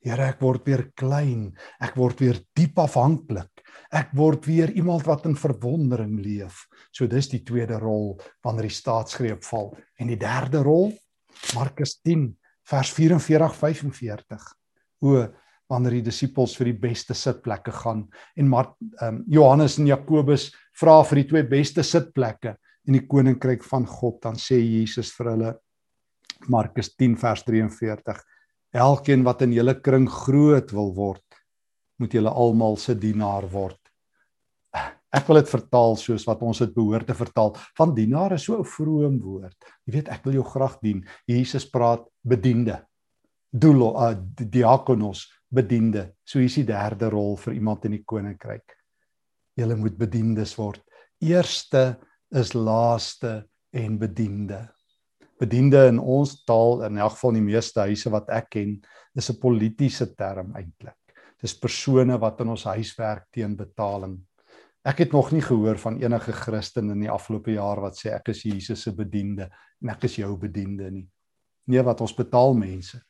Here 0.02 0.28
ek 0.32 0.40
word 0.42 0.66
weer 0.66 0.88
klein. 0.98 1.52
Ek 1.80 1.96
word 1.96 2.20
weer 2.20 2.40
diep 2.56 2.78
afhanklik 2.82 3.52
ek 3.92 4.14
word 4.16 4.46
weer 4.48 4.72
iemand 4.72 5.04
wat 5.06 5.26
in 5.28 5.36
verwondering 5.36 6.16
leef. 6.24 6.64
So 6.92 7.08
dis 7.10 7.28
die 7.32 7.42
tweede 7.44 7.78
rol 7.80 8.16
wanneer 8.44 8.70
die 8.70 8.76
staatsgreep 8.76 9.44
val. 9.44 9.72
En 10.00 10.12
die 10.12 10.20
derde 10.20 10.62
rol 10.64 10.90
Markus 11.56 11.98
10 12.04 12.30
vers 12.68 12.92
44 12.94 13.54
45 13.58 14.48
o 15.04 15.22
wanneer 15.72 15.98
die 15.98 16.06
disippels 16.08 16.54
vir 16.58 16.70
die 16.70 16.78
beste 16.80 17.16
sitplekke 17.16 17.72
gaan. 17.74 18.04
En 18.36 18.48
maar 18.48 18.72
um, 19.04 19.22
Johannes 19.32 19.78
en 19.80 19.88
Jakobus 19.88 20.50
vra 20.78 20.98
vir 21.08 21.22
die 21.22 21.28
twee 21.30 21.48
beste 21.48 21.84
sitplekke 21.84 22.56
in 22.88 22.98
die 22.98 23.06
koninkryk 23.08 23.64
van 23.64 23.86
God. 23.88 24.20
Dan 24.24 24.40
sê 24.40 24.58
Jesus 24.60 25.12
vir 25.16 25.32
hulle 25.32 25.54
Markus 26.52 26.92
10 26.96 27.16
vers 27.20 27.44
43 27.48 28.20
Elkeen 28.72 29.24
wat 29.24 29.42
in 29.42 29.52
julle 29.52 29.74
kring 29.80 30.08
groot 30.08 30.72
wil 30.72 30.94
word 30.94 31.24
moet 32.00 32.12
julle 32.12 32.30
almal 32.30 32.76
se 32.76 32.94
dienaar 32.98 33.46
word 33.52 33.82
Ek 35.12 35.26
wil 35.28 35.42
dit 35.42 35.50
vertaal 35.52 35.98
soos 36.00 36.24
wat 36.24 36.40
ons 36.46 36.62
dit 36.62 36.72
behoort 36.72 37.04
te 37.08 37.16
vertaal. 37.16 37.52
Van 37.76 37.92
dienaar 37.92 38.32
is 38.38 38.46
so 38.48 38.56
'n 38.58 38.64
vroom 38.64 39.18
woord. 39.20 39.56
Jy 39.84 39.92
weet, 39.92 40.08
ek 40.08 40.24
wil 40.24 40.34
jou 40.40 40.44
graag 40.44 40.78
dien. 40.80 41.04
Jesus 41.26 41.68
praat 41.68 42.06
bediende. 42.24 42.80
Doulo, 43.52 43.92
uh, 43.92 44.16
diakonos, 44.36 45.28
bediende. 45.52 46.14
So 46.24 46.38
hier's 46.38 46.54
die 46.54 46.64
derde 46.64 47.10
rol 47.10 47.36
vir 47.36 47.54
iemand 47.54 47.84
in 47.84 47.92
die 47.92 48.04
koninkryk. 48.04 48.64
Julle 49.54 49.76
moet 49.76 49.98
bediendes 49.98 50.56
word. 50.56 50.80
Eerste 51.20 51.98
is 52.30 52.54
laaste 52.54 53.44
en 53.70 53.98
bediende. 53.98 54.72
Bediende 55.42 55.86
in 55.90 55.98
ons 55.98 56.36
taal 56.46 56.84
in 56.86 57.00
elk 57.02 57.16
geval 57.16 57.38
die 57.38 57.44
meeste 57.44 57.82
huise 57.88 58.10
wat 58.14 58.28
ek 58.30 58.52
ken, 58.54 58.76
is 59.18 59.30
'n 59.30 59.40
politieke 59.40 60.06
term 60.14 60.54
eintlik. 60.56 60.98
Dis 61.42 61.58
persone 61.58 62.18
wat 62.18 62.40
in 62.40 62.48
ons 62.48 62.64
huis 62.64 62.94
werk 62.98 63.26
teen 63.32 63.56
betaling. 63.56 64.20
Ek 64.84 64.98
het 64.98 65.12
nog 65.12 65.32
nie 65.32 65.42
gehoor 65.42 65.78
van 65.78 66.00
enige 66.02 66.32
Christen 66.32 66.90
in 66.90 67.00
die 67.00 67.10
afgelope 67.10 67.52
jaar 67.52 67.80
wat 67.80 67.96
sê 67.96 68.14
ek 68.14 68.28
is 68.28 68.42
Jesus 68.42 68.82
se 68.82 68.92
bediende 68.92 69.50
en 69.82 69.88
ek 69.88 70.04
is 70.04 70.16
jou 70.16 70.36
bediende 70.36 70.90
nie. 70.90 71.08
Nee, 71.66 71.82
wat 71.82 72.00
ons 72.00 72.14
betaal 72.14 72.54
mense. 72.54 73.02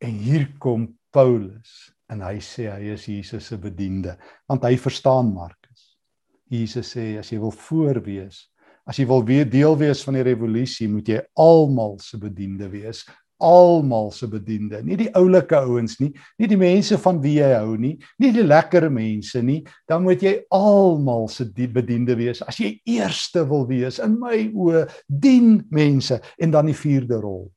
En 0.00 0.10
hier 0.10 0.48
kom 0.58 0.98
Paulus 1.10 1.92
en 2.08 2.20
hy 2.20 2.38
sê 2.38 2.70
hy 2.70 2.92
is 2.92 3.06
Jesus 3.06 3.46
se 3.46 3.56
bediende 3.56 4.18
want 4.48 4.64
hy 4.64 4.76
verstaan 4.76 5.32
maar 5.34 5.56
Jesus 6.52 6.90
sê 6.92 7.16
as 7.16 7.30
jy 7.32 7.38
wil 7.40 7.54
voorwees, 7.54 8.44
as 8.88 8.98
jy 8.98 9.06
wil 9.06 9.22
weer 9.26 9.48
deel 9.48 9.76
wees 9.78 10.02
van 10.06 10.18
die 10.18 10.26
revolusie, 10.26 10.88
moet 10.90 11.08
jy 11.08 11.20
almal 11.38 11.98
se 12.02 12.18
bediende 12.20 12.68
wees, 12.72 13.04
almal 13.42 14.12
se 14.14 14.28
bediende, 14.30 14.78
nie 14.86 14.96
die 15.00 15.08
oulike 15.18 15.58
ouens 15.66 15.96
nie, 16.00 16.12
nie 16.38 16.48
die 16.50 16.58
mense 16.58 16.98
van 17.02 17.18
wie 17.24 17.36
jy 17.40 17.48
hou 17.56 17.74
nie, 17.80 17.96
nie 18.22 18.30
die 18.34 18.44
lekker 18.46 18.86
mense 18.92 19.42
nie, 19.42 19.60
dan 19.90 20.04
moet 20.06 20.22
jy 20.22 20.36
almal 20.54 21.26
se 21.30 21.48
bediende 21.50 22.14
wees. 22.18 22.42
As 22.46 22.60
jy 22.62 22.76
eerste 22.86 23.42
wil 23.50 23.66
wees 23.70 23.98
in 24.02 24.14
my 24.22 24.44
oë, 24.54 24.86
dien 25.06 25.58
mense 25.74 26.20
en 26.38 26.54
dan 26.54 26.70
die 26.70 26.78
vierde 26.78 27.18
rol. 27.22 27.48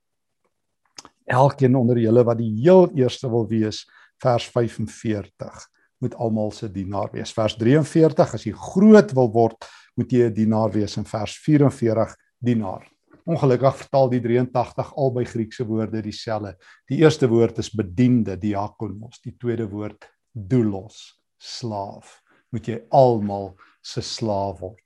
Elkeen 1.26 1.78
onder 1.78 2.02
julle 2.02 2.26
wat 2.26 2.42
die 2.42 2.52
heel 2.64 2.90
eerste 2.98 3.30
wil 3.30 3.48
wees, 3.50 3.86
vers 4.22 4.46
45 4.50 5.64
moet 6.04 6.16
almal 6.22 6.52
se 6.54 6.68
dienaar 6.70 7.10
wees. 7.14 7.32
Vers 7.34 7.56
43 7.58 8.36
as 8.38 8.46
jy 8.46 8.54
groot 8.58 9.14
wil 9.16 9.32
word, 9.34 9.58
moet 9.95 10.12
jy 10.12 10.27
'n 10.27 10.34
dienaar 10.34 10.71
wees 10.71 10.97
in 10.97 11.05
vers 11.05 11.38
44 11.38 12.15
dienaar. 12.39 12.86
Ongelukkig 13.25 13.77
vertaal 13.79 14.10
die 14.10 14.21
83 14.21 14.91
albei 14.95 15.25
Griekse 15.25 15.65
woorde 15.65 16.01
dieselfde. 16.01 16.55
Die 16.88 16.99
eerste 17.01 17.27
woord 17.27 17.58
is 17.58 17.71
bediende, 17.73 18.38
diakonos, 18.38 19.21
die 19.23 19.34
tweede 19.34 19.65
woord 19.69 20.05
doulos, 20.31 21.15
slaaf. 21.41 22.21
Moet 22.51 22.67
jy 22.67 22.79
almal 22.91 23.55
se 23.81 24.01
slaaf 24.01 24.60
word. 24.62 24.81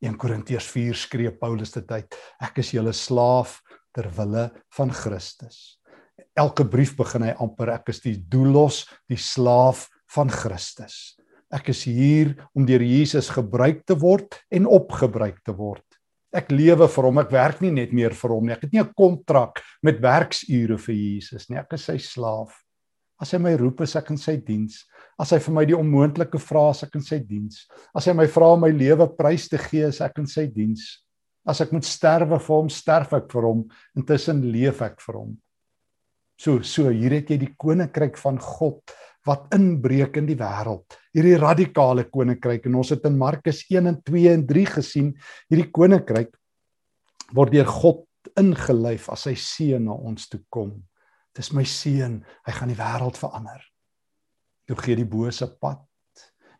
1 0.00 0.16
Korintiërs 0.16 0.68
4 0.70 0.94
skree 0.94 1.30
Paulus 1.34 1.74
dit 1.74 1.92
uit. 1.92 2.16
Ek 2.40 2.58
is 2.62 2.72
julle 2.72 2.94
slaaf 2.94 3.58
ter 3.92 4.08
wille 4.16 4.48
van 4.78 4.92
Christus. 4.94 5.78
Elke 6.38 6.64
brief 6.64 6.94
begin 6.96 7.26
hy 7.26 7.34
amper 7.42 7.74
ek 7.74 7.90
is 7.92 8.00
die 8.04 8.16
doulos, 8.30 8.84
die 9.10 9.18
slaaf 9.18 9.88
van 10.14 10.30
Christus. 10.30 11.18
Ek 11.48 11.70
is 11.72 11.86
hier 11.88 12.34
om 12.52 12.66
deur 12.68 12.82
Jesus 12.84 13.30
gebruik 13.32 13.84
te 13.88 13.96
word 13.96 14.36
en 14.52 14.68
opgebruik 14.68 15.40
te 15.46 15.54
word. 15.56 15.84
Ek 16.36 16.50
lewe 16.52 16.84
vir 16.92 17.06
hom, 17.08 17.20
ek 17.22 17.30
werk 17.32 17.62
nie 17.64 17.72
net 17.72 17.94
meer 17.96 18.12
vir 18.12 18.34
hom 18.34 18.44
nie. 18.44 18.52
Ek 18.52 18.66
het 18.66 18.72
nie 18.72 18.82
'n 18.82 18.92
kontrak 18.92 19.62
met 19.82 20.00
werksure 20.00 20.76
vir 20.76 20.94
Jesus 20.94 21.48
nie. 21.48 21.56
Ek 21.56 21.72
is 21.72 21.84
sy 21.84 21.96
slaaf. 21.96 22.52
As 23.20 23.32
hy 23.32 23.38
my 23.38 23.56
roep, 23.56 23.80
is 23.80 23.96
ek 23.96 24.10
in 24.10 24.16
sy 24.16 24.36
diens. 24.36 24.84
As 25.18 25.30
hy 25.30 25.38
vir 25.38 25.54
my 25.54 25.64
die 25.64 25.74
onmoontlike 25.74 26.38
vra, 26.38 26.70
is 26.70 26.82
ek 26.84 26.94
in 26.94 27.02
sy 27.02 27.18
diens. 27.18 27.66
As 27.94 28.06
hy 28.06 28.12
my 28.12 28.26
vra 28.26 28.52
om 28.54 28.60
my 28.60 28.70
lewe 28.70 29.08
prys 29.16 29.48
te 29.48 29.58
gee, 29.58 29.88
is 29.88 30.00
ek 30.00 30.18
in 30.18 30.26
sy 30.26 30.46
diens. 30.46 31.02
As 31.46 31.60
ek 31.60 31.72
moet 31.72 31.84
sterwe 31.84 32.38
vir 32.38 32.56
hom, 32.56 32.68
sterf 32.68 33.12
ek 33.12 33.32
vir 33.32 33.42
hom. 33.42 33.70
Intussen 33.96 34.42
leef 34.52 34.82
ek 34.82 35.00
vir 35.00 35.14
hom. 35.14 35.36
So, 36.38 36.62
so 36.62 36.92
hier 36.94 37.16
het 37.16 37.32
jy 37.32 37.40
die 37.40 37.54
koninkryk 37.58 38.18
van 38.20 38.38
God 38.38 38.94
wat 39.28 39.54
inbreek 39.54 40.16
in 40.20 40.28
die 40.28 40.38
wêreld. 40.38 40.96
Hierdie 41.16 41.38
radikale 41.40 42.06
koninkryk 42.08 42.68
en 42.68 42.78
ons 42.80 42.92
het 42.94 43.04
in 43.08 43.18
Markus 43.20 43.64
1 43.68 43.90
en 43.90 43.98
2 44.04 44.32
en 44.32 44.44
3 44.48 44.66
gesien, 44.78 45.10
hierdie 45.52 45.70
koninkryk 45.74 46.32
word 47.36 47.52
deur 47.52 47.68
God 47.68 48.04
ingelyf 48.40 49.08
as 49.12 49.26
sy 49.28 49.34
seun 49.38 49.88
na 49.88 49.96
ons 49.96 50.28
toe 50.30 50.40
kom. 50.52 50.72
Dis 51.36 51.52
my 51.54 51.64
seun, 51.68 52.22
hy 52.46 52.54
gaan 52.56 52.72
die 52.72 52.78
wêreld 52.78 53.20
verander. 53.20 53.60
Toe 54.68 54.78
gee 54.80 54.96
die 54.98 55.08
bose 55.08 55.48
pad 55.60 55.84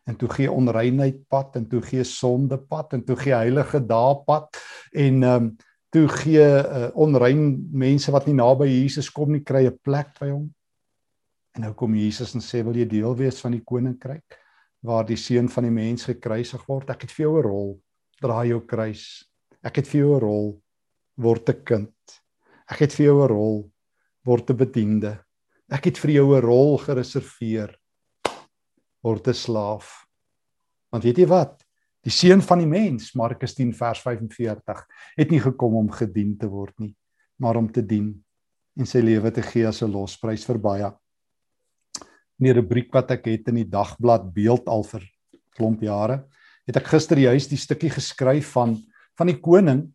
en 0.09 0.17
toe 0.17 0.29
gee 0.33 0.49
onreinheid 0.49 1.19
pad 1.29 1.57
en 1.59 1.67
toe 1.69 1.81
gee 1.85 2.05
sonde 2.07 2.57
pad 2.57 2.95
en 2.97 3.03
toe 3.05 3.17
gee 3.19 3.35
heilige 3.35 3.81
daad 3.85 4.23
pad 4.29 4.61
en 4.93 5.23
ehm 5.23 5.49
um, 5.49 5.57
toe 5.89 6.05
gee 6.21 6.45
uh, 6.45 6.89
onrein 7.01 7.39
mense 7.73 8.11
wat 8.13 8.27
nie 8.29 8.35
naby 8.37 8.67
Jesus 8.69 9.07
kom 9.09 9.31
nie 9.33 9.41
kry 9.41 9.63
'n 9.65 9.77
plek 9.81 10.11
by 10.19 10.27
hom 10.29 10.43
En 11.59 11.65
nou 11.65 11.73
kom 11.75 11.91
Jesus 11.91 12.37
en 12.37 12.39
sê 12.39 12.61
wil 12.63 12.77
jy 12.79 12.85
deel 12.87 13.15
wees 13.19 13.41
van 13.43 13.51
die 13.51 13.65
koninkryk 13.67 14.37
waar 14.87 15.03
die 15.03 15.17
seun 15.19 15.49
van 15.51 15.65
die 15.67 15.73
mens 15.75 16.05
gekruisig 16.07 16.61
word? 16.69 16.93
Ek 16.93 17.01
het 17.03 17.11
vir 17.11 17.25
jou 17.25 17.33
'n 17.35 17.43
rol. 17.43 17.73
Dra 18.21 18.45
jou 18.47 18.61
kruis. 18.63 19.27
Ek 19.61 19.75
het 19.75 19.87
vir 19.91 19.99
jou 19.99 20.15
'n 20.15 20.21
rol. 20.23 20.61
Word 21.17 21.49
'n 21.49 21.63
kind. 21.65 22.21
Ek 22.71 22.79
het 22.79 22.93
vir 22.95 23.05
jou 23.07 23.23
'n 23.23 23.27
rol. 23.27 23.71
Word 24.23 24.49
'n 24.49 24.55
bediende. 24.55 25.19
Ek 25.69 25.83
het 25.83 25.97
vir 25.97 26.11
jou 26.11 26.37
'n 26.37 26.41
rol 26.41 26.77
gereserveer. 26.77 27.75
Word 29.03 29.27
'n 29.27 29.33
slaaf. 29.33 30.07
Want 30.93 31.03
weet 31.03 31.17
jy 31.17 31.27
wat? 31.27 31.61
Die 32.03 32.11
seun 32.11 32.41
van 32.41 32.59
die 32.59 32.67
mens, 32.67 33.13
Markus 33.15 33.53
10 33.53 33.73
vers 33.73 33.99
45, 33.99 34.87
het 35.17 35.29
nie 35.29 35.41
gekom 35.41 35.75
om 35.75 35.91
gedien 35.91 36.37
te 36.37 36.47
word 36.47 36.79
nie, 36.79 36.95
maar 37.37 37.57
om 37.57 37.69
te 37.69 37.81
dien 37.81 38.23
en 38.77 38.85
sy 38.85 38.99
lewe 38.99 39.29
te 39.31 39.41
gee 39.41 39.67
as 39.67 39.83
'n 39.83 39.91
losprys 39.91 40.45
vir 40.45 40.57
baie 40.57 40.95
in 42.39 42.49
die 42.49 42.57
rubriek 42.57 42.91
wat 42.93 43.11
ek 43.11 43.27
het 43.27 43.47
in 43.51 43.61
die 43.61 43.69
dagblad 43.69 44.33
beeld 44.33 44.67
al 44.67 44.83
vir 44.83 45.03
klomp 45.57 45.81
jare 45.83 46.23
het 46.67 46.77
ek 46.77 46.91
gister 46.93 47.17
juist 47.17 47.49
die 47.49 47.59
stukkie 47.59 47.91
geskryf 47.91 48.53
van 48.57 48.77
van 49.19 49.27
die 49.27 49.39
koning 49.39 49.89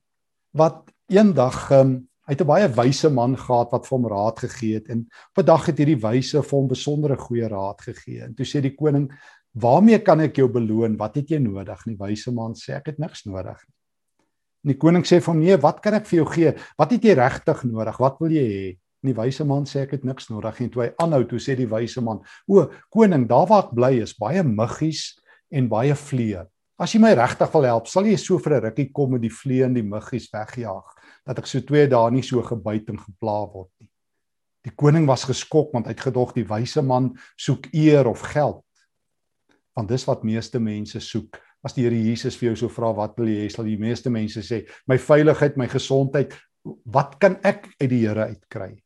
wat 0.53 0.85
eendag 1.09 1.71
um, 1.73 2.03
Hy 2.25 2.33
het 2.33 2.41
'n 2.41 2.49
baie 2.49 2.69
wyse 2.73 3.09
man 3.13 3.37
gehad 3.37 3.69
wat 3.71 3.85
vir 3.87 3.99
hom 3.99 4.07
raad 4.09 4.39
gegee 4.41 4.75
het 4.81 4.89
en 4.89 5.05
op 5.05 5.39
'n 5.39 5.45
dag 5.45 5.67
het 5.67 5.77
hierdie 5.77 6.01
wyse 6.01 6.43
vir 6.43 6.57
hom 6.59 6.69
besondere 6.69 7.17
goeie 7.17 7.49
raad 7.49 7.81
gegee. 7.81 8.25
En 8.25 8.35
toe 8.35 8.47
sê 8.47 8.63
die 8.63 8.75
koning: 8.75 9.13
"Waarmee 9.53 9.99
kan 9.99 10.21
ek 10.21 10.37
jou 10.37 10.49
beloon? 10.49 10.97
Wat 10.97 11.17
het 11.17 11.29
jy 11.29 11.39
nodig?" 11.39 11.87
En 11.87 11.93
die 11.93 12.07
wyse 12.07 12.33
man 12.33 12.55
sê: 12.55 12.77
"Ek 12.77 12.87
het 12.87 12.99
niks 12.99 13.25
nodig 13.27 13.61
nie." 13.69 13.75
En 14.65 14.73
die 14.73 14.79
koning 14.79 15.05
sê 15.05 15.21
vir 15.21 15.35
hom: 15.35 15.41
"Nee, 15.43 15.57
wat 15.57 15.83
kan 15.83 15.95
ek 15.95 16.07
vir 16.07 16.17
jou 16.17 16.27
gee? 16.33 16.55
Wat 16.79 16.91
het 16.91 17.03
jy 17.03 17.13
regtig 17.13 17.65
nodig? 17.65 17.99
Wat 17.99 18.19
wil 18.21 18.31
jy 18.31 18.49
hê?" 18.49 18.79
En 19.05 19.11
die 19.13 19.19
wyse 19.19 19.45
man 19.45 19.67
sê: 19.69 19.83
"Ek 19.85 19.91
het 19.99 20.05
niks 20.05 20.31
nodig 20.33 20.61
nie." 20.61 20.71
Toe 20.73 20.83
hy 20.83 20.91
aanhou, 20.99 21.25
toe 21.29 21.39
sê 21.39 21.55
die 21.57 21.69
wyse 21.69 22.01
man: 22.01 22.25
"O, 22.49 22.71
koning, 22.91 23.29
daar 23.29 23.47
waar 23.47 23.65
ek 23.65 23.75
bly 23.77 24.01
is 24.01 24.17
baie 24.17 24.43
muggies 24.43 25.21
en 25.53 25.69
baie 25.69 25.95
vliee. 25.95 26.43
As 26.81 26.95
jy 26.95 27.01
my 27.01 27.13
regtig 27.15 27.53
wil 27.53 27.69
help, 27.69 27.87
sal 27.87 28.07
jy 28.09 28.17
so 28.19 28.39
vir 28.39 28.55
'n 28.55 28.63
rukkie 28.65 28.93
kom 28.93 29.13
met 29.13 29.21
die 29.21 29.31
vliee 29.31 29.65
en 29.65 29.75
die 29.75 29.83
muggies 29.83 30.31
wegjaag 30.33 30.89
dat 31.27 31.39
ek 31.39 31.47
so 31.47 31.61
2 31.61 31.87
dae 31.87 32.11
nie 32.11 32.23
so 32.23 32.43
gebyt 32.43 32.89
en 32.89 32.99
gepla 32.99 33.47
word 33.53 33.71
nie. 33.81 33.89
Die 34.65 34.73
koning 34.75 35.07
was 35.07 35.25
geskok 35.25 35.73
want 35.73 35.87
hy 35.87 35.93
het 35.93 36.01
gedog 36.01 36.35
die 36.35 36.45
wyse 36.49 36.83
man 36.83 37.17
soek 37.37 37.69
eer 37.73 38.09
of 38.09 38.21
geld. 38.21 38.65
Want 39.77 39.89
dis 39.89 40.05
wat 40.07 40.25
meeste 40.25 40.59
mense 40.59 41.01
soek. 41.01 41.39
As 41.65 41.73
die 41.73 41.83
Here 41.83 41.97
Jesus 41.97 42.37
vir 42.37 42.51
jou 42.51 42.57
so 42.57 42.69
vra 42.69 42.93
wat 42.93 43.17
wil 43.17 43.29
jy 43.29 43.45
hê, 43.45 43.51
sal 43.51 43.65
die 43.65 43.79
meeste 43.79 44.11
mense 44.11 44.41
sê 44.43 44.67
my 44.87 44.99
veiligheid, 44.99 45.57
my 45.57 45.67
gesondheid, 45.67 46.35
wat 46.85 47.19
kan 47.21 47.39
ek 47.43 47.69
uit 47.81 47.91
die 47.91 48.07
Here 48.07 48.29
uitkry? 48.29 48.84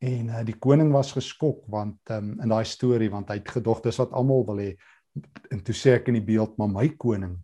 En 0.00 0.32
uh, 0.32 0.42
die 0.44 0.56
koning 0.56 0.92
was 0.92 1.12
geskok 1.12 1.66
want 1.68 2.12
um, 2.14 2.32
in 2.40 2.48
daai 2.48 2.64
storie 2.64 3.10
want 3.12 3.28
hy 3.28 3.40
het 3.42 3.52
gedog 3.58 3.82
dis 3.84 4.00
wat 4.00 4.12
almal 4.16 4.46
wil 4.48 4.62
hê. 4.62 4.70
En 5.52 5.60
toe 5.60 5.74
sê 5.76 5.98
ek 5.98 6.08
in 6.08 6.16
die 6.20 6.24
beeld 6.24 6.56
maar 6.58 6.70
my 6.72 6.88
koning 6.96 7.36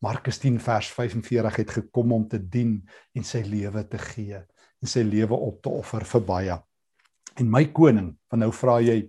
Markus 0.00 0.38
10 0.38 0.60
vers 0.62 0.88
45 0.94 1.56
het 1.58 1.70
gekom 1.80 2.12
om 2.14 2.24
te 2.30 2.38
dien 2.38 2.78
en 3.18 3.26
sy 3.26 3.42
lewe 3.42 3.82
te 3.90 3.98
gee 3.98 4.38
en 4.38 4.90
sy 4.90 5.02
lewe 5.02 5.34
op 5.34 5.58
te 5.62 5.72
offer 5.74 6.06
vir 6.06 6.22
baie. 6.26 6.58
En 7.38 7.50
my 7.50 7.64
koning, 7.74 8.12
van 8.30 8.44
nou 8.44 8.52
vra 8.54 8.78
jy 8.82 9.00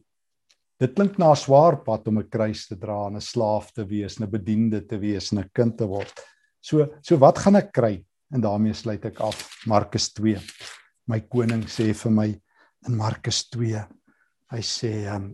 dit 0.80 0.96
klink 0.96 1.20
na 1.20 1.32
'n 1.32 1.36
swaar 1.38 1.84
pad 1.86 2.08
om 2.08 2.20
'n 2.20 2.30
kruis 2.30 2.68
te 2.68 2.76
dra 2.76 3.08
en 3.08 3.18
'n 3.18 3.22
slaaf 3.22 3.72
te 3.72 3.86
wees, 3.86 4.20
'n 4.20 4.30
bediende 4.30 4.82
te 4.82 4.98
wees, 4.98 5.32
'n 5.32 5.50
kind 5.54 5.78
te 5.78 5.86
word. 5.86 6.14
So 6.62 6.88
so 7.02 7.18
wat 7.18 7.38
gaan 7.38 7.56
ek 7.56 7.72
kry? 7.72 8.04
En 8.34 8.42
daarmee 8.42 8.74
sluit 8.74 9.06
ek 9.06 9.20
af 9.20 9.66
Markus 9.66 10.14
2. 10.14 10.38
My 11.08 11.20
koning 11.22 11.64
sê 11.64 11.94
vir 11.94 12.12
my 12.12 12.42
in 12.88 12.96
Markus 12.96 13.44
2. 13.50 13.84
Hy 14.54 14.62
sê 14.66 14.94
um, 15.14 15.34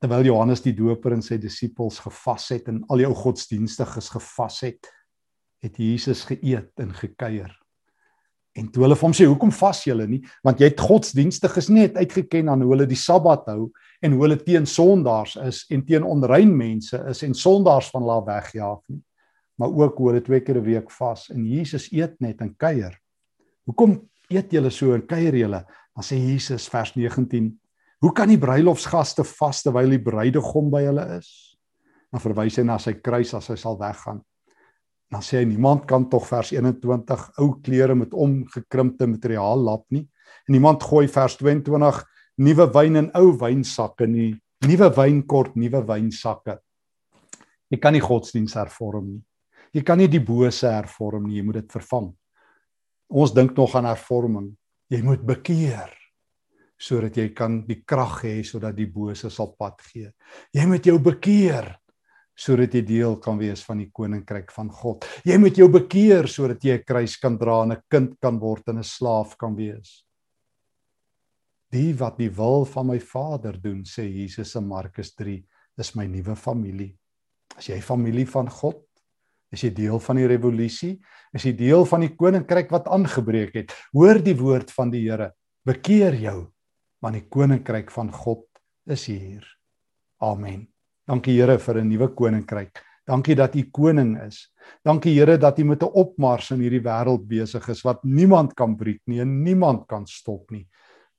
terwyl 0.00 0.28
Johannes 0.28 0.62
die 0.64 0.74
Doper 0.76 1.16
en 1.16 1.24
sy 1.24 1.38
disippels 1.40 2.00
gevas 2.04 2.50
het 2.54 2.70
en 2.72 2.82
al 2.92 3.02
die 3.02 3.08
ou 3.08 3.14
godsdienstiges 3.16 4.10
gevas 4.14 4.60
het, 4.66 4.90
het 5.64 5.78
Jesus 5.80 6.24
geëet 6.28 6.82
en 6.82 6.92
gekuier. 6.94 7.52
En 8.54 8.68
toe 8.70 8.84
hulle 8.84 8.94
vir 8.94 9.06
hom 9.08 9.14
sê, 9.16 9.26
"Hoekom 9.26 9.50
vas 9.50 9.82
julle 9.84 10.06
nie? 10.06 10.22
Want 10.44 10.60
jy 10.60 10.68
het 10.70 10.80
godsdienstiges 10.80 11.68
net 11.68 11.96
uitgeken 11.96 12.48
aan 12.48 12.62
hoe 12.62 12.70
hulle 12.70 12.86
die 12.86 12.96
Sabbat 12.96 13.46
hou 13.46 13.72
en 14.00 14.12
hoe 14.12 14.22
hulle 14.22 14.36
teen 14.36 14.66
sondaars 14.66 15.36
is 15.36 15.64
en 15.70 15.82
teen 15.82 16.04
onrein 16.04 16.56
mense 16.56 17.04
is 17.08 17.22
en 17.22 17.34
sondaars 17.34 17.90
van 17.90 18.02
hulle 18.02 18.24
wegjaag 18.26 18.80
nie, 18.88 19.02
maar 19.58 19.68
ook 19.68 19.98
hoe 19.98 20.08
hulle 20.08 20.22
twee 20.22 20.40
keer 20.40 20.58
'n 20.58 20.64
week 20.64 20.90
vas 20.90 21.30
en 21.30 21.44
Jesus 21.44 21.92
eet 21.92 22.20
net 22.20 22.40
en 22.40 22.54
kuier. 22.54 22.96
Hoekom 23.66 24.08
eet 24.30 24.52
julle 24.52 24.70
so 24.70 24.94
en 24.94 25.06
kuier 25.06 25.34
julle?" 25.34 25.64
Dan 25.94 26.06
sê 26.06 26.18
Jesus 26.18 26.66
vers 26.72 26.94
19 26.96 27.52
Hoe 28.04 28.12
kan 28.12 28.28
die 28.28 28.40
bruilofsgaste 28.40 29.24
vas 29.24 29.62
terwyl 29.64 29.94
die 29.94 30.02
bruidegom 30.02 30.66
by 30.72 30.82
hulle 30.84 31.04
is? 31.16 31.28
Dan 32.12 32.20
verwys 32.20 32.58
hy 32.60 32.64
na 32.66 32.76
sy 32.82 32.98
kruis 33.00 33.32
as 33.34 33.48
hy 33.48 33.56
sal 33.56 33.78
weggaan. 33.80 34.18
Dan 35.08 35.22
sê 35.24 35.38
hy 35.40 35.46
niemand 35.48 35.86
kan 35.88 36.04
tog 36.10 36.26
vers 36.28 36.50
21 36.52 37.24
ou 37.40 37.54
klere 37.64 37.96
met 37.96 38.12
omgekrimpte 38.12 39.08
materiaal 39.08 39.62
lap 39.64 39.86
nie. 39.94 40.04
En 40.44 40.52
niemand 40.56 40.84
gooi 40.84 41.06
vers 41.08 41.38
22 41.40 42.02
nuwe 42.44 42.66
wyn 42.74 43.00
in 43.00 43.08
ou 43.16 43.30
wynsakke 43.40 44.08
nie. 44.10 44.34
Nuwe 44.66 44.90
wyn 44.96 45.22
kort 45.30 45.56
nuwe 45.56 45.80
wynsakke. 45.86 46.58
Jy 47.72 47.78
kan 47.80 47.96
nie 47.96 48.04
godsdiens 48.04 48.56
hervorm 48.58 49.06
nie. 49.14 49.22
Jy 49.74 49.82
kan 49.86 49.98
nie 49.98 50.10
die 50.10 50.22
bose 50.22 50.68
hervorm 50.70 51.24
nie, 51.26 51.40
jy 51.40 51.46
moet 51.46 51.62
dit 51.62 51.72
vervang. 51.74 52.12
Ons 53.10 53.32
dink 53.34 53.56
nog 53.56 53.74
aan 53.74 53.88
hervorming. 53.88 54.52
Jy 54.94 55.00
moet 55.02 55.22
bekeer 55.26 55.90
sodat 56.78 57.16
jy 57.16 57.30
kan 57.34 57.62
die 57.66 57.80
krag 57.86 58.20
hê 58.26 58.34
sodat 58.46 58.76
die 58.76 58.86
bose 58.90 59.30
sal 59.32 59.54
pad 59.58 59.80
gee. 59.88 60.10
Jy 60.54 60.66
moet 60.70 60.86
jou 60.86 60.98
bekeer 61.02 61.72
sodat 62.34 62.74
jy 62.74 62.82
deel 62.86 63.16
kan 63.22 63.38
wees 63.38 63.62
van 63.66 63.80
die 63.82 63.90
koninkryk 63.94 64.52
van 64.54 64.70
God. 64.70 65.06
Jy 65.26 65.38
moet 65.40 65.58
jou 65.58 65.68
bekeer 65.70 66.28
sodat 66.30 66.62
jy 66.62 66.78
'n 66.78 66.84
kruis 66.86 67.16
kan 67.16 67.38
dra 67.38 67.62
en 67.62 67.72
'n 67.72 67.82
kind 67.90 68.14
kan 68.20 68.38
word 68.38 68.68
en 68.68 68.78
'n 68.78 68.84
slaaf 68.84 69.36
kan 69.38 69.56
wees. 69.56 70.04
Die 71.70 71.92
wat 71.94 72.18
die 72.18 72.30
wil 72.30 72.64
van 72.64 72.86
my 72.86 72.98
Vader 72.98 73.60
doen, 73.60 73.82
sê 73.82 74.06
Jesus 74.06 74.54
in 74.54 74.68
Markus 74.68 75.14
3, 75.14 75.44
is 75.78 75.94
my 75.96 76.06
nuwe 76.06 76.36
familie. 76.36 76.96
As 77.56 77.66
jy 77.66 77.80
familie 77.80 78.26
van 78.26 78.48
God, 78.48 78.84
is 79.54 79.62
jy 79.64 79.70
deel 79.74 80.00
van 80.02 80.18
die 80.20 80.28
revolusie, 80.30 80.94
is 81.34 81.46
jy 81.46 81.54
deel 81.58 81.86
van 81.88 82.04
die 82.04 82.12
koninkryk 82.14 82.72
wat 82.74 82.90
aangebreek 82.92 83.54
het. 83.54 83.74
Hoor 83.94 84.20
die 84.22 84.36
woord 84.38 84.72
van 84.74 84.90
die 84.92 85.04
Here. 85.06 85.32
Bekeer 85.64 86.18
jou 86.20 86.40
want 87.04 87.18
die 87.18 87.28
koninkryk 87.28 87.90
van 87.92 88.08
God 88.08 88.46
is 88.88 89.02
hier. 89.10 89.44
Amen. 90.24 90.64
Dankie 91.04 91.34
Here 91.36 91.58
vir 91.58 91.80
'n 91.82 91.88
nuwe 91.88 92.08
koninkryk. 92.16 92.80
Dankie 93.06 93.34
dat 93.36 93.54
U 93.54 93.62
koning 93.70 94.16
is. 94.24 94.48
Dankie 94.82 95.12
Here 95.12 95.36
dat 95.36 95.58
U 95.58 95.64
met 95.64 95.82
'n 95.82 95.92
opmars 95.92 96.50
in 96.50 96.60
hierdie 96.60 96.80
wêreld 96.80 97.28
besig 97.28 97.68
is 97.68 97.82
wat 97.84 98.02
niemand 98.04 98.54
kan 98.54 98.76
breek 98.76 99.02
nie 99.06 99.20
en 99.20 99.42
niemand 99.44 99.86
kan 99.86 100.06
stop 100.06 100.50
nie. 100.50 100.66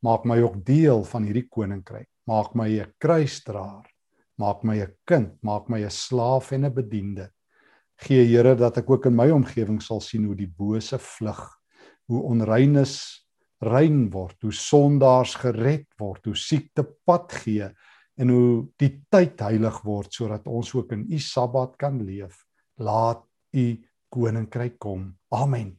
Maak 0.02 0.26
my 0.26 0.42
ook 0.42 0.66
deel 0.66 1.04
van 1.04 1.24
hierdie 1.24 1.48
koninkryk. 1.50 2.08
Maak 2.26 2.56
my 2.56 2.68
'n 2.80 2.94
kruisdraer. 2.98 3.86
Maak 4.38 4.64
my 4.64 4.82
'n 4.82 4.94
kind, 5.06 5.38
maak 5.44 5.70
my 5.70 5.84
'n 5.84 5.90
slaaf 5.90 6.52
en 6.52 6.66
'n 6.66 6.74
bediende. 6.74 7.30
Gee 8.04 8.26
Here 8.28 8.56
dat 8.60 8.82
ek 8.82 8.90
ook 8.92 9.06
in 9.08 9.16
my 9.16 9.30
omgewing 9.32 9.80
sal 9.84 10.02
sien 10.04 10.26
hoe 10.28 10.36
die 10.36 10.50
bose 10.52 11.00
vlug, 11.00 11.40
hoe 12.12 12.22
onreines 12.28 12.98
rein 13.64 14.10
word, 14.12 14.36
hoe 14.44 14.54
sondaars 14.54 15.38
gered 15.40 15.88
word, 16.00 16.26
hoe 16.28 16.36
siekte 16.36 16.84
pad 17.08 17.32
gee 17.44 17.70
en 18.20 18.32
hoe 18.32 18.66
die 18.80 18.92
tyd 19.12 19.40
heilig 19.44 19.82
word 19.88 20.14
sodat 20.16 20.48
ons 20.48 20.74
ook 20.76 20.92
in 20.96 21.08
u 21.12 21.20
Sabbat 21.20 21.76
kan 21.80 22.02
leef. 22.04 22.44
Laat 22.80 23.24
u 23.56 23.66
koninkryk 24.12 24.78
kom. 24.80 25.10
Amen. 25.32 25.74